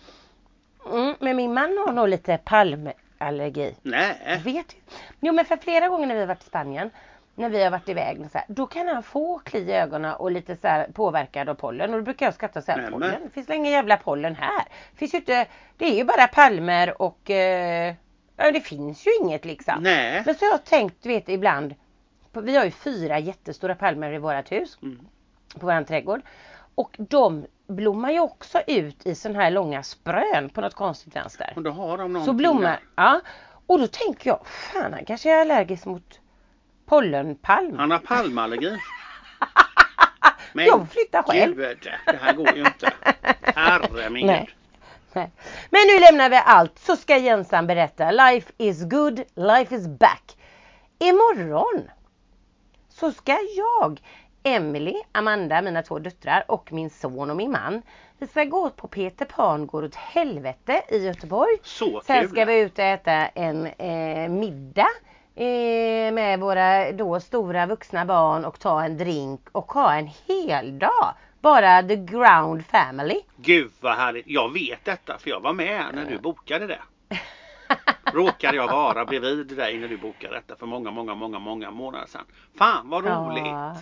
[0.99, 3.75] Mm, men min man har nog lite palm allergi.
[3.83, 4.41] Jag Nej.
[4.45, 4.79] vet ju.
[5.21, 6.91] Jo men för flera gånger när vi har varit i Spanien
[7.35, 10.31] när vi har varit iväg så här, då kan han få kli i ögonen och
[10.31, 12.93] lite så här påverkad av pollen och då brukar jag skratta och säga Nämen.
[12.93, 14.65] pollen, det finns ingen jävla pollen här.
[14.93, 17.95] Det finns ju inte, det är ju bara palmer och eh,
[18.37, 19.75] ja det finns ju inget liksom.
[19.83, 20.23] Nej.
[20.27, 21.75] Men så har jag tänkt, du vet ibland,
[22.33, 24.99] vi har ju fyra jättestora palmer i vårt hus, Mm.
[25.61, 26.21] på våran trädgård.
[26.79, 31.53] Och de blommar ju också ut i sån här långa sprön på något konstigt vänster.
[31.57, 32.81] Och då har de Så blommar, där.
[32.97, 33.21] ja.
[33.67, 36.21] Och då tänker jag, fan han kanske är allergisk mot
[36.87, 37.79] pollenpalm.
[37.79, 38.79] Han har palmallergi.
[40.53, 41.57] Men Jag flyttar själv.
[41.57, 42.93] Gud, det här går ju inte.
[43.43, 44.27] Herre min.
[44.27, 44.51] Nej.
[45.71, 48.11] Men nu lämnar vi allt så ska Jensan berätta.
[48.11, 50.37] Life is good, life is back.
[50.99, 51.91] Imorgon
[52.89, 54.01] så ska jag,
[54.49, 57.83] Emily, Amanda, mina två döttrar och min son och min man.
[58.19, 61.57] Vi ska gå på Peter Pan går åt helvete i Göteborg.
[61.63, 62.29] Så Sen kul.
[62.31, 64.89] ska vi ut och äta en eh, middag
[65.35, 70.79] eh, med våra då stora vuxna barn och ta en drink och ha en hel
[70.79, 71.15] dag.
[71.41, 73.21] Bara the ground family.
[73.37, 74.27] Gud vad härligt.
[74.27, 76.81] Jag vet detta för jag var med när du bokade det.
[78.13, 82.07] Råkade jag vara bredvid dig när du bokade detta för många, många, många, många månader
[82.07, 82.25] sedan.
[82.59, 83.47] Fan vad roligt.
[83.47, 83.77] Ja.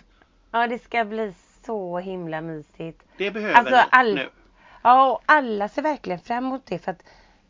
[0.60, 1.32] Ja, det ska bli
[1.66, 3.02] så himla mysigt.
[3.16, 4.28] Det behöver Alltså, all- nu.
[4.82, 7.02] Ja, och alla ser verkligen fram emot det för att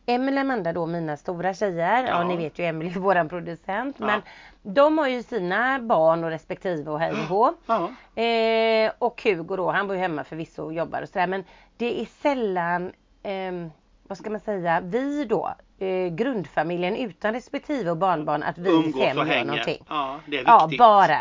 [0.06, 2.24] Emelie och Amanda då, mina stora tjejer, ja, Ja.
[2.24, 4.06] ni vet ju Emelie är våran producent, Ja.
[4.06, 4.22] men
[4.62, 7.54] de har ju sina barn och respektive och hej och.
[7.66, 7.90] Ja.
[8.22, 11.44] Eh, och Hugo då, han bor ju hemma förvisso och jobbar och sådär men
[11.76, 12.92] det är sällan,
[13.22, 13.70] ehm,
[14.08, 19.02] vad ska man säga, vi då, eh, grundfamiljen utan respektive och barnbarn, att vi Umgås
[19.02, 19.44] fem gör hänger.
[19.44, 19.84] någonting.
[19.88, 20.78] Ja, det är Ja, viktigt.
[20.78, 21.18] bara.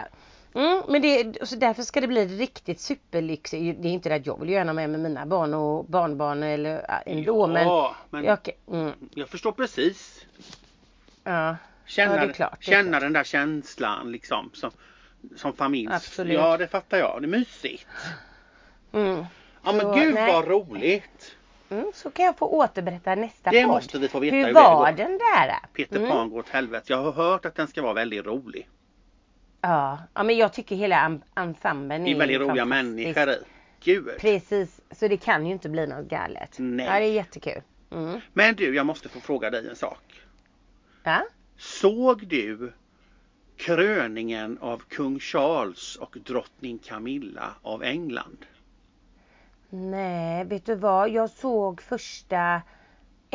[0.56, 3.82] Mm, men det, så därför ska det bli riktigt superlyxigt.
[3.82, 6.86] Det är inte det att jag vill göra mer med mina barn och barnbarn eller
[6.88, 8.38] ja, ändå men, Ja, men jag,
[8.72, 10.26] mm, jag förstår precis.
[11.24, 14.72] ja, Känna, Ja, det klart, det känna den där känslan liksom som,
[15.36, 15.90] som familj.
[15.94, 16.34] Absolut.
[16.34, 17.22] Ja, det fattar jag.
[17.22, 17.88] Det är mysigt.
[18.92, 19.26] mm,
[19.64, 20.34] Ja men Så, gud nej.
[20.34, 21.36] vad roligt.
[21.70, 23.72] mm, så kan jag få återberätta nästa Det podd.
[23.72, 25.56] måste vi få veta Hur hur det var den där?
[25.74, 26.10] Peter Mm.
[26.12, 26.86] Pan går åt helvete.
[26.94, 28.68] Jag har hört att den ska vara väldigt rolig.
[29.68, 33.38] Ja, ja, men jag tycker hela en- ensemblen Det är är väldigt roliga människor i.
[33.84, 34.10] Gud.
[34.20, 36.56] Precis, så det kan ju inte bli något galet.
[36.60, 36.86] Nej.
[36.86, 37.62] Ja, det är jättekul.
[37.92, 38.20] Mm.
[38.34, 40.22] Men du, jag måste få fråga dig en sak.
[41.04, 41.24] Ja?
[41.58, 42.74] Såg du
[43.58, 48.46] kröningen av kung Charles och drottning Camilla av England?
[49.70, 51.10] Nej, vet du vad?
[51.10, 52.62] Jag såg första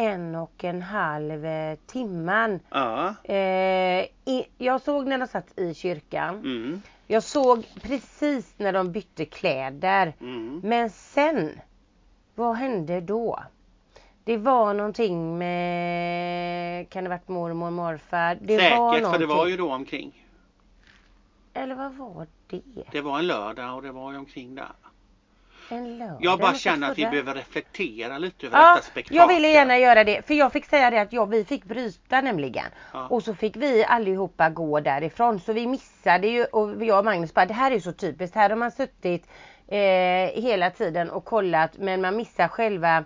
[0.01, 2.61] en och en halv eh, timman.
[2.71, 3.15] Ja.
[3.25, 6.35] Eh, i, jag såg när de satt i kyrkan.
[6.39, 6.83] Mm.
[7.07, 10.13] Jag såg precis när de bytte kläder.
[10.21, 10.61] Mm.
[10.65, 11.61] Men sen,
[12.35, 13.41] vad hände då?
[14.25, 18.39] Det var någonting med, kan det varit mormor och morfar?
[18.41, 19.13] Det var Säkert, någonting.
[19.13, 20.27] för det var ju då omkring.
[21.55, 22.63] Eller vad var det?
[22.93, 24.73] Det var en lördag och det var ju omkring där.
[26.20, 29.16] Jag bara känner att vi behöver reflektera lite över Ja, detta spektakel.
[29.16, 30.26] jag ville gärna göra det.
[30.26, 32.64] För jag fick säga det att ja, vi fick bryta nämligen.
[32.92, 33.06] Ja.
[33.09, 35.40] Och så fick vi allihopa gå därifrån.
[35.40, 38.37] Så vi missade ju och jag och Magnus bara det här är ju så typiskt.
[38.37, 39.26] Här har man suttit
[39.68, 43.04] eh, hela tiden och kollat men man missar själva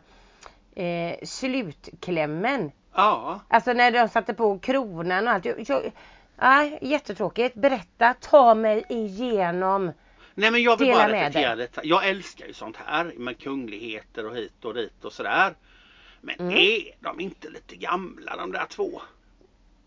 [0.75, 2.71] eh, slutklämmen.
[2.95, 5.45] Ja, Alltså när de satte på kronan och allt.
[5.45, 5.93] Jag, jag,
[6.37, 7.55] nej, jättetråkigt.
[7.55, 9.93] Berätta, ta mig igenom.
[10.35, 11.81] Nej men jag vill Dela bara reflektera lite.
[11.85, 15.55] Jag älskar ju sånt här med kungligheter och hit och dit och sådär.
[16.21, 16.55] Men Mm.
[16.55, 19.03] är de inte lite gamla de där två?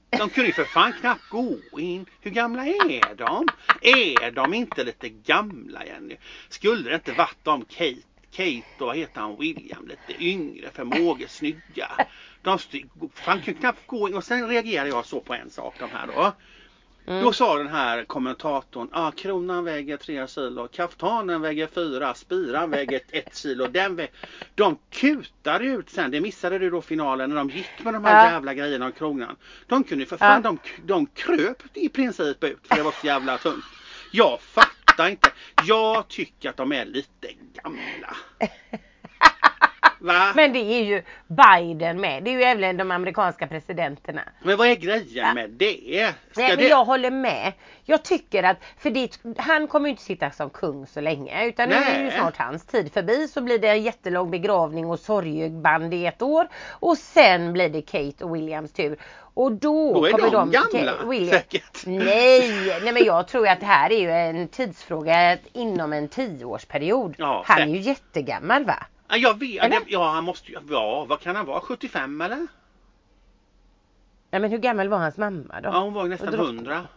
[0.09, 2.05] De kunde ju för fan knappt gå in.
[2.21, 3.47] Hur gamla är de?
[3.81, 6.17] Är de inte lite gamla Jenny?
[6.49, 7.95] Skulle det inte varit de Kate,
[8.31, 11.91] Kate och vad heter han William lite yngre förmågesnygga?
[12.41, 15.75] De st- fan kunde knappt gå in och sen reagerade jag så på en sak
[15.79, 16.31] de här då.
[17.07, 17.23] Mm.
[17.23, 23.01] Då sa den här kommentatorn, ah, kronan väger 3 kilo, kaftanen väger 4, spiran väger
[23.11, 23.67] 1 kilo.
[23.67, 24.07] Den vä
[24.55, 28.25] de kutade ut sen, det missade du då finalen när de gick med de här
[28.25, 28.31] Ja.
[28.31, 29.35] jävla grejerna om kronan.
[29.67, 30.49] De kunde för fan, Ja.
[30.49, 33.65] de, de kröp i princip ut för det var så jävla tungt.
[34.11, 35.29] Jag fattar inte.
[35.67, 37.27] Jag tycker att de är lite
[37.63, 38.15] gamla.
[39.99, 40.33] Va?
[40.35, 42.23] Men, Men det är ju Biden med.
[42.23, 44.21] Det är ju även de amerikanska presidenterna.
[44.43, 46.13] vad är grejen med det?
[46.31, 46.55] Ska Nej, det...
[46.55, 47.53] men jag håller med.
[47.83, 51.69] Jag tycker att, för det, han kommer ju inte sitta som kung så länge utan
[51.69, 52.17] nu är ju Nej.
[52.17, 56.47] snart hans tid förbi så blir det en jättelång begravning och sorgeband i ett år
[56.69, 58.97] och sen blir det Kate och Williams tur.
[59.33, 61.85] Och då, Då är kommer de de, gamla, William, säkert.
[61.85, 67.15] Nej, nej men jag tror att det här är ju en tidsfråga inom en tioårsperiod.
[67.17, 68.85] Ja, han är ju jättegammal va?
[69.07, 69.63] Ja, jag vet.
[69.63, 69.79] Eller?
[69.87, 70.57] Ja, han måste ju...
[70.69, 71.59] Ja, vad kan han vara?
[71.61, 72.47] 75 eller?
[74.31, 75.69] Ja, men hur gammal var hans mamma då?
[75.69, 76.55] Ja, hon var ju nästan Och drottning.
[76.57, 76.87] 100.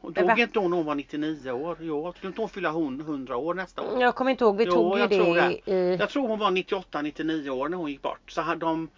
[0.00, 1.76] Hon dog inte hon hon var 99 år?
[1.80, 4.00] Jo, skulle inte hon fylla hon 100 år nästa år?
[4.02, 5.72] Jag kommer inte ihåg, vi Jo, tog ju jag tror det det.
[5.72, 5.96] i...
[5.96, 8.30] Jag tror hon var 98-99 år när hon gick bort.
[8.30, 8.88] Så hade de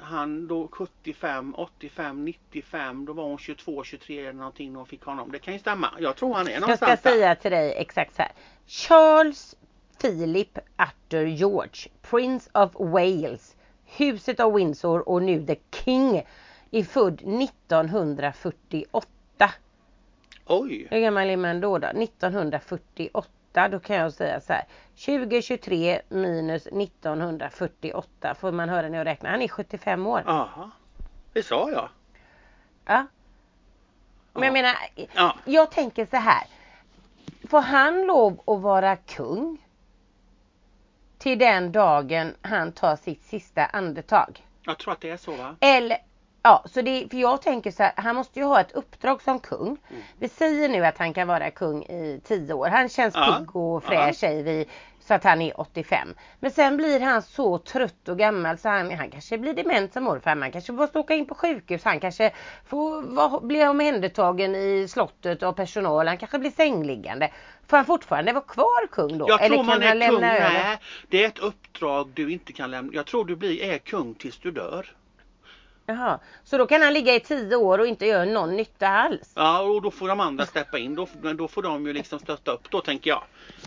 [0.00, 5.02] han då 75, 85, 95, då var hon 22, 23 eller någonting när hon fick
[5.04, 5.32] honom.
[5.32, 5.88] Det kan ju stämma.
[5.98, 7.16] Jag tror han är Jag någonstans ska där.
[7.16, 8.32] säga till dig exakt så här.
[8.66, 9.54] Charles
[10.00, 16.22] Philip Arthur George, Prince of Wales, huset av Windsor och nu The King,
[16.70, 19.50] är född 1948.
[20.46, 20.86] Oj!
[20.90, 21.78] Hur gammal är man då?
[21.78, 21.86] då?
[21.88, 23.68] 1948.
[23.70, 24.64] Då kan jag säga så här.
[25.06, 29.30] 2023 minus 1948 får man höra när jag räknar.
[29.30, 30.22] Han är 75 år.
[30.26, 30.70] Aha.
[31.32, 31.88] Det sa jag.
[32.86, 33.06] Ja.
[34.32, 34.52] Men jag Ja.
[34.52, 34.74] menar,
[35.14, 35.36] Ja.
[35.44, 36.46] jag tänker så här.
[37.48, 39.58] Får han lov att vara kung?
[41.20, 44.46] Till den dagen han tar sitt sista andetag?
[44.62, 45.56] Jag tror att det är så va?
[45.60, 45.98] Eller,
[46.42, 49.38] ja, så det, för jag tänker så här, han måste ju ha ett uppdrag som
[49.38, 49.66] kung.
[49.90, 50.02] Mm.
[50.18, 52.68] Vi säger nu att han kan vara kung i 10 år.
[52.68, 54.66] Han känns Ja, pigg och fräsch säger vi.
[55.10, 56.14] Så att han är 85.
[56.40, 60.04] Men sen blir han så trött och gammal så han, han kanske blir dement som
[60.04, 60.34] morfar.
[60.34, 61.84] Man kanske måste åka in på sjukhus.
[61.84, 62.32] Han kanske
[62.66, 66.08] får vara, bli omhändertagen i slottet av personal.
[66.08, 67.30] Han kanske blir sängliggande.
[67.66, 69.26] Får han fortfarande vara kvar kung då?
[69.28, 70.20] Jag Eller tror kan man han är kung.
[70.20, 72.92] Nej, det är ett uppdrag du inte kan lämna.
[72.94, 74.86] Jag tror du blir, är kung tills du dör.
[75.90, 76.18] Jaha.
[76.44, 79.32] Så då kan han ligga i 10 år och inte göra någon nytta alls?
[79.36, 80.94] Ja, och då får de andra steppa in.
[80.94, 83.22] Då, men då får de ju liksom stötta upp då tänker jag.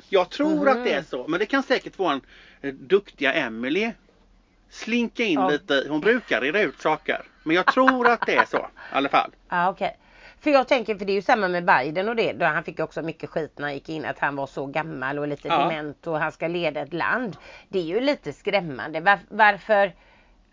[0.10, 1.28] Jag tror att det är så.
[1.28, 2.22] Men det kan säkert vara en
[2.62, 3.92] eh, duktiga Emily
[4.70, 5.50] slinka in Ja.
[5.50, 5.86] lite.
[5.90, 7.22] Hon brukar reda ut saker.
[7.44, 8.62] Men jag tror att det är så i
[8.92, 9.32] alla fall.
[9.50, 9.98] Ja okej.
[10.42, 12.34] För jag tänker, för det är ju samma med Biden och det.
[12.34, 15.20] Då han fick också mycket skit när han gick in att han var så gammal
[15.20, 15.58] och lite Ja.
[15.58, 17.38] dement och han ska leda ett land.
[17.70, 19.00] Det är ju lite skrämmande.
[19.00, 19.94] Var, varför?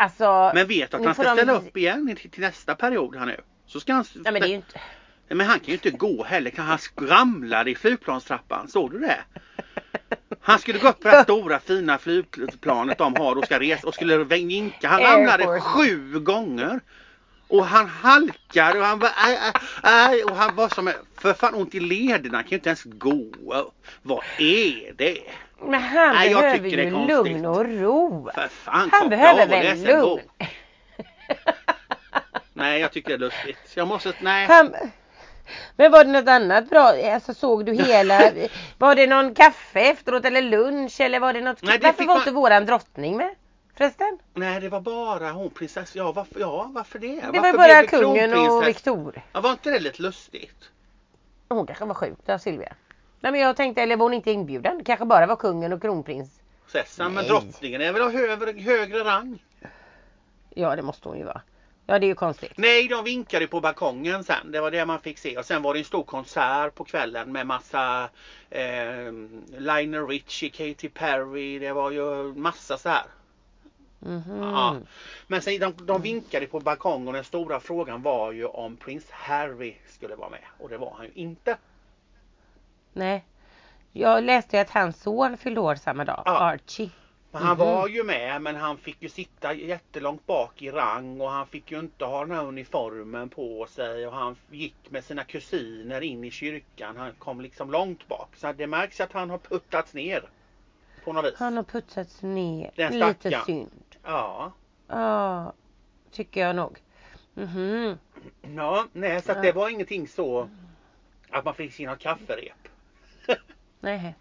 [0.00, 0.50] Alltså.
[0.54, 3.40] Men vet du att han ska de- ställa upp igen till, nästa period här nu?
[3.66, 4.04] Så ska han...
[4.24, 4.80] Ja, men inte.
[5.28, 6.52] Men han kan ju inte gå heller.
[6.56, 8.68] Han ramlade i flygplanstrappan.
[8.68, 9.18] Såg du det?
[10.40, 13.94] Han skulle gå upp på det stora fina flygplanet de har och ska resa och
[13.94, 14.88] skulle vinka.
[14.88, 16.80] Han ramlade sju gånger.
[17.50, 21.54] Och han halkade och han var aj, aj, aj, och han var som för fan
[21.54, 22.36] ont i lederna.
[22.36, 23.24] Han kan ju inte ens gå.
[24.02, 25.18] Vad är det?
[25.62, 28.30] Men han jag behöver ju lugn och ro.
[28.34, 30.20] För fan Han behöver väl lugn.
[32.52, 33.76] Nej jag tycker det är lustigt.
[33.76, 34.46] Jag måste, nej.
[34.46, 34.74] Han,
[35.76, 36.94] men var det något annat bra?
[37.14, 38.30] Alltså såg du hela?
[38.78, 41.62] Var det någon kaffe efteråt eller lunch eller var det något?
[41.62, 43.34] Nej, det Varför var man- inte våran drottning med?
[43.80, 44.18] Förresten?
[44.34, 45.98] Nej det var bara hon prinsessa.
[45.98, 47.06] Ja varför, ja, varför det?
[47.14, 49.22] Det varför var bara det kungen och Victoria.
[49.32, 50.70] Ja, var inte det lite lustigt?
[51.48, 52.74] Hon kanske var sjuk då, Silvia.
[53.20, 54.78] Nej men jag tänkte, eller var hon inte inbjuden?
[54.78, 56.40] Det kanske bara var kungen och kronprins.
[56.66, 59.44] Sessan, men drottningen är väl av högre, högre rang?
[60.50, 61.42] Ja det måste hon ju vara.
[61.86, 62.52] Ja det är ju konstigt.
[62.56, 64.52] Nej, de vinkade på balkongen sen.
[64.52, 65.38] Det var det man fick se.
[65.38, 68.08] Och sen var det en stor konsert på kvällen med massa
[68.50, 69.12] eh,
[69.58, 71.58] Lionel Richie, Katy Perry.
[71.58, 73.04] Det var ju massa så här.
[74.00, 74.42] Mhm.
[74.42, 74.76] Ja.
[75.26, 79.10] Men sen, de, de vinkade på balkongen och den stora frågan var ju om prins
[79.10, 80.40] Harry skulle vara med.
[80.58, 81.56] Och det var han ju inte.
[82.92, 83.24] Nej.
[83.92, 86.38] Jag läste ju att hans son fyllde år samma dag, Ja.
[86.40, 86.90] Archie.
[87.32, 87.66] Men han Mhm.
[87.66, 91.70] var ju med men han fick ju sitta jättelångt bak i rang och han fick
[91.72, 96.24] ju inte ha den här uniformen på sig och han gick med sina kusiner in
[96.24, 96.96] i kyrkan.
[96.96, 98.28] Han kom liksom långt bak.
[98.36, 100.22] Så det märks att han har puttats ner.
[101.04, 101.34] På något vis.
[101.36, 102.70] Han har putsats ner.
[102.76, 103.89] Den Lite synd.
[104.04, 104.52] Ja.
[104.88, 105.52] Ja,
[106.12, 106.78] tycker jag nog.
[107.34, 107.98] Mhm.
[108.56, 108.86] ja.
[108.92, 110.48] Nej, så att det var ingenting så
[111.30, 112.52] att man fick sina kafferep.
[113.80, 114.14] Nej.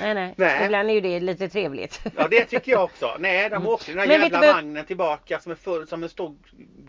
[0.00, 0.34] nej, nej.
[0.36, 0.64] Nej.
[0.64, 2.00] Ibland är ju det lite trevligt.
[2.16, 3.16] Ja det tycker jag också.
[3.18, 5.88] Nej, de åkte den här Men vet jävla du vad- vagnen tillbaka som är full
[5.88, 6.34] som en stor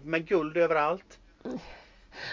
[0.04, 1.20] med guld överallt.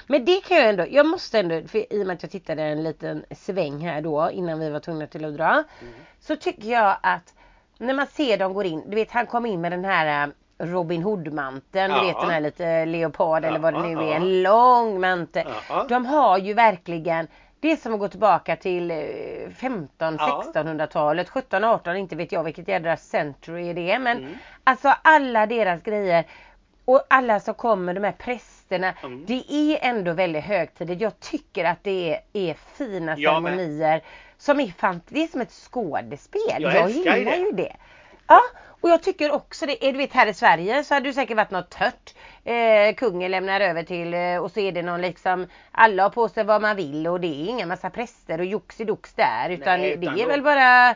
[0.06, 2.62] Men det kan jag ändå, jag måste ändå, för i och med att jag tittade
[2.62, 5.50] en liten sväng här då innan vi var tvungna till att dra.
[5.80, 5.94] Mm.
[6.20, 7.34] Så tycker jag att
[7.82, 10.66] när man ser dem går in, du vet han kom in med den här äh,
[10.66, 12.00] Robin Hood-manteln, Ja.
[12.00, 14.14] du vet den här lite leopard eller vad det nu Ja, är, ja.
[14.14, 15.46] en lång mantel.
[15.68, 15.86] Ja.
[15.88, 17.26] De har ju verkligen
[17.60, 18.98] det är som att gå tillbaka till eh,
[19.56, 20.44] 15 Ja.
[20.54, 24.32] 1600-talet, 17 18 inte vet jag vilket jädra century det är men Mm.
[24.64, 26.24] alltså alla deras grejer
[26.84, 28.94] och alla som kommer, de här prästerna.
[29.02, 29.24] Mm.
[29.26, 31.00] Det är ändå väldigt högtidligt.
[31.00, 34.00] Jag tycker att det är, är fina Jag med.
[34.42, 36.40] Som är fant- det är som ett skådespel.
[36.62, 37.36] Jag Jag, gillar det.
[37.36, 37.76] ju det.
[38.26, 38.40] Ja,
[38.80, 39.84] och jag tycker också det.
[39.86, 42.14] är Du vet här i Sverige så hade det säkert varit något tört.
[42.44, 46.28] Eh, kungen lämnar över till eh, och så är det någon liksom alla har på
[46.28, 49.96] sig vad man vill och det är inga massa präster och joxidox där utan Nej,
[49.96, 50.94] det utan är då- väl bara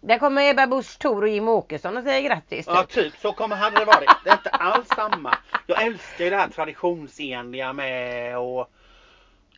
[0.00, 2.64] Där kommer Ebba Busch Thor och Jim Åkesson och säger grattis.
[2.68, 2.90] Ja, typ.
[3.12, 4.10] typ så kommer hade det varit.
[4.24, 5.34] Det är inte alls samma.
[5.66, 8.68] Jag älskar ju det här traditionsenliga med och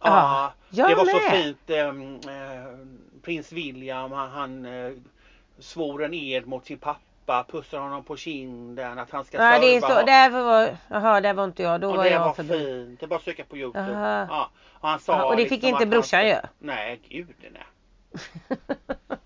[0.05, 1.30] Ja, jag det var så med.
[1.30, 1.70] fint.
[1.70, 2.86] ehm, eh,
[3.22, 4.92] prins William han, han eh,
[5.59, 9.66] svor en ed mot sin pappa, pussar honom på kinden att han ska Ja, det
[9.76, 9.92] är serva så.
[9.94, 10.07] honom.
[10.07, 11.80] Där var, jaha, där var inte jag.
[11.80, 12.59] Då Och var det jag var förbi.
[12.86, 13.00] fint.
[13.00, 13.92] Det är bara att söka på Youtube.
[14.30, 14.50] Ja.
[14.80, 16.48] Och, han sa Ja, och det fick liksom inte att brorsan han, göra?
[16.59, 17.62] Nej, gud nej.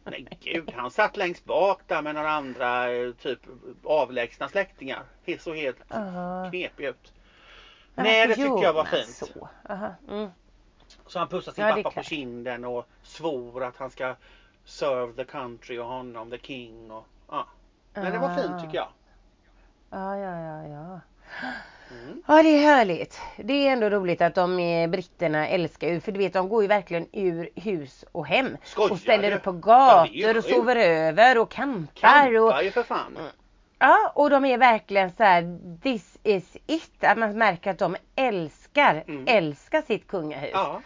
[0.05, 3.39] Nej gud, han satt längst bak där med några andra eh, typ
[3.85, 5.03] avlägsna släktingar.
[5.27, 6.51] Helt så helt Jaha.
[6.51, 7.13] knepig ut.
[7.95, 9.09] Ja, Nej, det tycker jag var fint.
[9.09, 9.49] Så?
[9.69, 9.95] Aha.
[10.11, 10.29] Mm.
[11.09, 14.15] Så han pussade sin Ja, pappa på kinden och svor att han ska
[14.65, 16.91] serve the country och honom, the king.
[16.91, 17.47] Och, ja.
[17.95, 18.61] Men det var fint Ah.
[18.61, 18.89] tycker jag.
[19.91, 21.01] Ja, ja, ja, ja.
[21.91, 22.23] Mm.
[22.27, 23.21] Ja, det är härligt.
[23.37, 26.63] Det är ändå roligt att de eh, britterna älskar ju, för du vet de går
[26.63, 28.57] ju verkligen ur hus och hem.
[28.65, 30.57] Skojar och ställer upp på Ja, gator och sjukt.
[30.57, 32.39] sover över och campar.
[32.41, 33.19] Och, Kampar ju för fan.
[33.79, 37.05] ja, och de är verkligen så här, this is it.
[37.05, 39.25] Att man märker att de älskar, Mm.
[39.29, 40.51] älskar sitt kungahus.
[40.53, 40.81] Ja.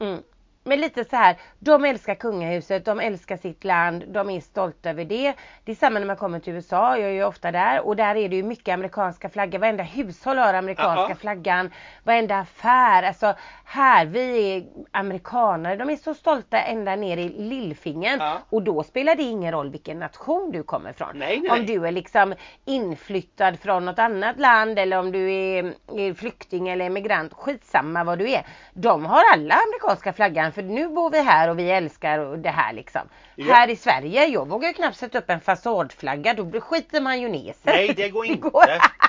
[0.00, 0.29] Mm.
[0.70, 5.04] Men lite så här, de älskar kungahuset, de älskar sitt land, de är stolta över
[5.04, 5.34] det.
[5.64, 8.14] Det är samma när man kommer till USA, jag är ju ofta där och där
[8.16, 9.58] är det ju mycket amerikanska flaggor.
[9.58, 11.14] Varenda hushåll har amerikanska Ja.
[11.14, 11.70] flaggan,
[12.04, 13.02] varenda affär.
[13.02, 18.18] Alltså här, vi är amerikanare, de är så stolta ända ner i lillfingern.
[18.20, 18.38] Ja.
[18.50, 21.08] Och då spelar det ingen roll vilken nation du kommer ifrån.
[21.14, 25.74] Nej, nej, Om du är liksom inflyttad från något annat land eller om du är,
[25.96, 28.46] är flykting eller emigrant, skitsamma vad du är.
[28.72, 32.72] De har alla amerikanska flaggan för nu bor vi här och vi älskar det här
[32.72, 33.00] liksom.
[33.34, 33.54] Ja.
[33.54, 37.28] Här i Sverige, jag vågar ju knappt sätta upp en fasadflagga, då skiter man ju
[37.28, 37.54] ner sig.
[37.64, 38.50] Nej, det går inte.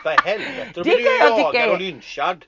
[0.03, 0.69] För helvete.
[0.73, 2.45] Då Det blir du tycka jagad är- och lynchad.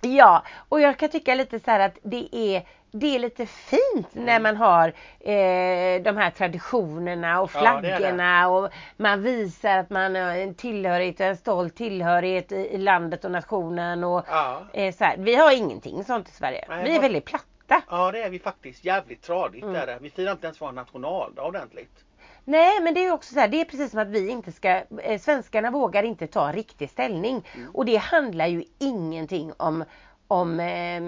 [0.00, 4.14] Ja, och jag kan tycka lite så här att det är, det är lite fint
[4.14, 4.26] Mm.
[4.26, 4.88] när man har
[5.20, 7.96] eh, de här traditionerna och Ja, det det.
[7.96, 13.30] flaggorna och man visar att man har en tillhörighet, en stolt tillhörighet i, landet och
[13.30, 14.62] nationen och Ja.
[14.72, 15.16] eh, så här.
[15.18, 16.64] Vi har ingenting sånt i Sverige.
[16.68, 17.44] Nej, vi är väldigt platta.
[17.90, 18.84] Ja, det är vi faktiskt.
[18.84, 19.76] Jävligt tradigt Mm.
[19.76, 19.98] är det.
[20.00, 22.04] Vi firar inte ens vår nationaldag ordentligt.
[22.44, 24.68] Nej men det är också så här, det är precis som att vi inte ska,
[25.02, 27.44] eh, svenskarna vågar inte ta riktig ställning.
[27.54, 27.70] Mm.
[27.74, 29.84] Och det handlar ju ingenting om
[30.28, 31.00] om eh,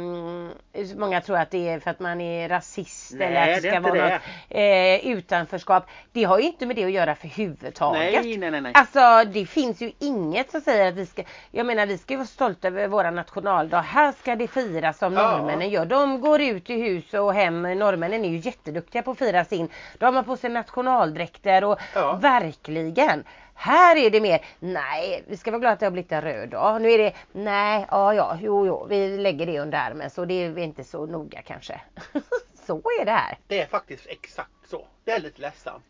[0.96, 3.68] många tror att det är för att man är rasist Nej, eller att det det
[3.68, 4.14] ska inte vara det.
[4.14, 5.86] något eh, utanförskap.
[6.12, 8.24] Det har ju inte med det att göra för huvudtaget.
[8.24, 8.72] Nej, nej, nej, nej.
[8.74, 12.16] Alltså det finns ju inget som säger att vi ska, jag menar vi ska ju
[12.18, 13.80] vara stolta över våra nationaldag.
[13.80, 15.30] Här ska det firas som Ja.
[15.38, 15.84] norrmännen gör.
[15.84, 17.62] De går ut i hus och hem.
[17.62, 19.68] Norrmännen är ju jätteduktiga på att fira sin.
[19.98, 22.12] De har på sig nationaldräkter och Ja.
[22.22, 23.24] verkligen.
[23.60, 26.48] Här är det mer, nej vi ska vara glada att det har blivit en röd
[26.48, 26.82] dag.
[26.82, 30.34] Nu är det, nej, ja ja, jo jo, vi lägger det under armen så det
[30.34, 31.80] är inte så noga kanske.
[32.66, 33.38] så är det här.
[33.46, 34.86] Det är faktiskt exakt så.
[35.04, 35.84] Det är lite ledsamt.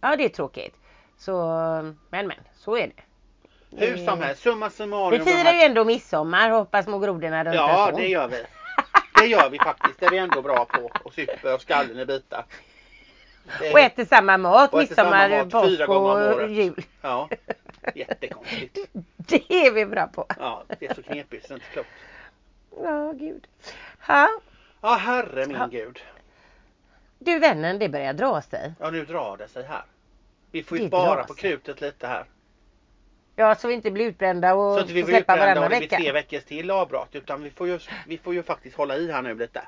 [0.00, 0.76] Ja det är tråkigt.
[1.18, 1.32] Så,
[2.10, 3.02] men men, så är det.
[3.86, 5.10] Hur som helst, summa summarum.
[5.10, 8.44] Vi firar ju ändå midsommar hoppas små grodorna runt Ja, det gör vi.
[9.20, 10.00] Det gör vi faktiskt.
[10.00, 10.90] Det är vi ändå bra på.
[11.04, 12.44] Och super skallen i bitar.
[13.60, 16.50] Det Och äter samma mat, Och midsommar, påsk och året.
[16.50, 16.84] jul.
[17.02, 17.28] Ja,
[17.94, 18.78] jättekonstigt.
[19.16, 20.26] Det är vi bra på.
[20.38, 21.88] Ja, det är så knepigt så det är inte klokt.
[22.82, 23.46] Ja, gud.
[24.06, 24.28] Ha.
[24.80, 25.66] Ja, herre min Ja.
[25.66, 25.98] gud.
[27.18, 28.72] Du vännen, det börjar dra sig.
[28.80, 29.82] Ja, nu drar det sig här.
[30.50, 32.24] Vi får ju Det spara på krutet lite här.
[33.36, 35.70] Ja, så vi inte blir utbrända och Så att vi blir släppa utbrända varannan och
[35.70, 35.96] det blir vecka.
[35.96, 37.08] tre veckors till avbrott.
[37.12, 39.62] Utan vi får, ju, vi får ju faktiskt hålla i här nu lite.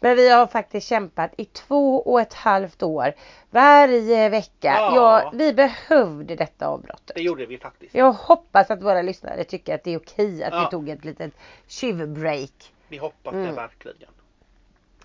[0.00, 3.12] Men vi har faktiskt kämpat i två och ett halvt år.
[3.50, 4.74] Varje vecka.
[4.76, 4.94] Ja.
[5.22, 7.12] Ja, vi behövde detta avbrottet.
[7.14, 7.94] Det gjorde vi faktiskt.
[7.94, 10.60] Jag hoppas att våra lyssnare tycker att det är okej att Ja.
[10.64, 11.32] vi tog ett litet
[11.66, 12.72] tjuvbreak.
[12.88, 13.46] Vi hoppas Mm.
[13.46, 14.10] det verkligen.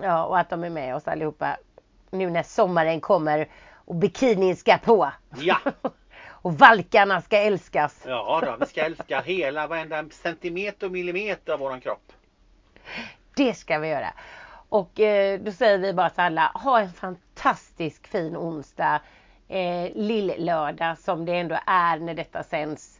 [0.01, 1.57] Ja, och att de är med oss allihopa
[2.09, 5.11] nu när sommaren kommer och bikinin ska på.
[5.37, 5.57] Ja.
[6.27, 8.03] och valkarna ska älskas.
[8.05, 12.11] Ja då, vi ska älska hela varenda centimeter och millimeter av våran kropp.
[13.35, 14.13] Det ska vi göra.
[14.69, 19.01] Och eh, då säger vi bara till alla, ha en fantastisk fin onsdag.
[19.47, 22.99] Eh, Lill-lördag som det ändå är när detta sänds.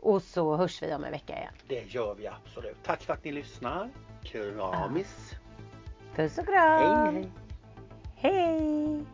[0.00, 1.52] Och så hörs vi om en vecka igen.
[1.68, 2.76] Det gör vi absolut.
[2.82, 3.90] Tack för att ni lyssnar.
[4.22, 5.32] Kramis.
[6.14, 7.14] Puss och kram!
[8.16, 8.32] Hej, hej.
[8.32, 9.04] Hej!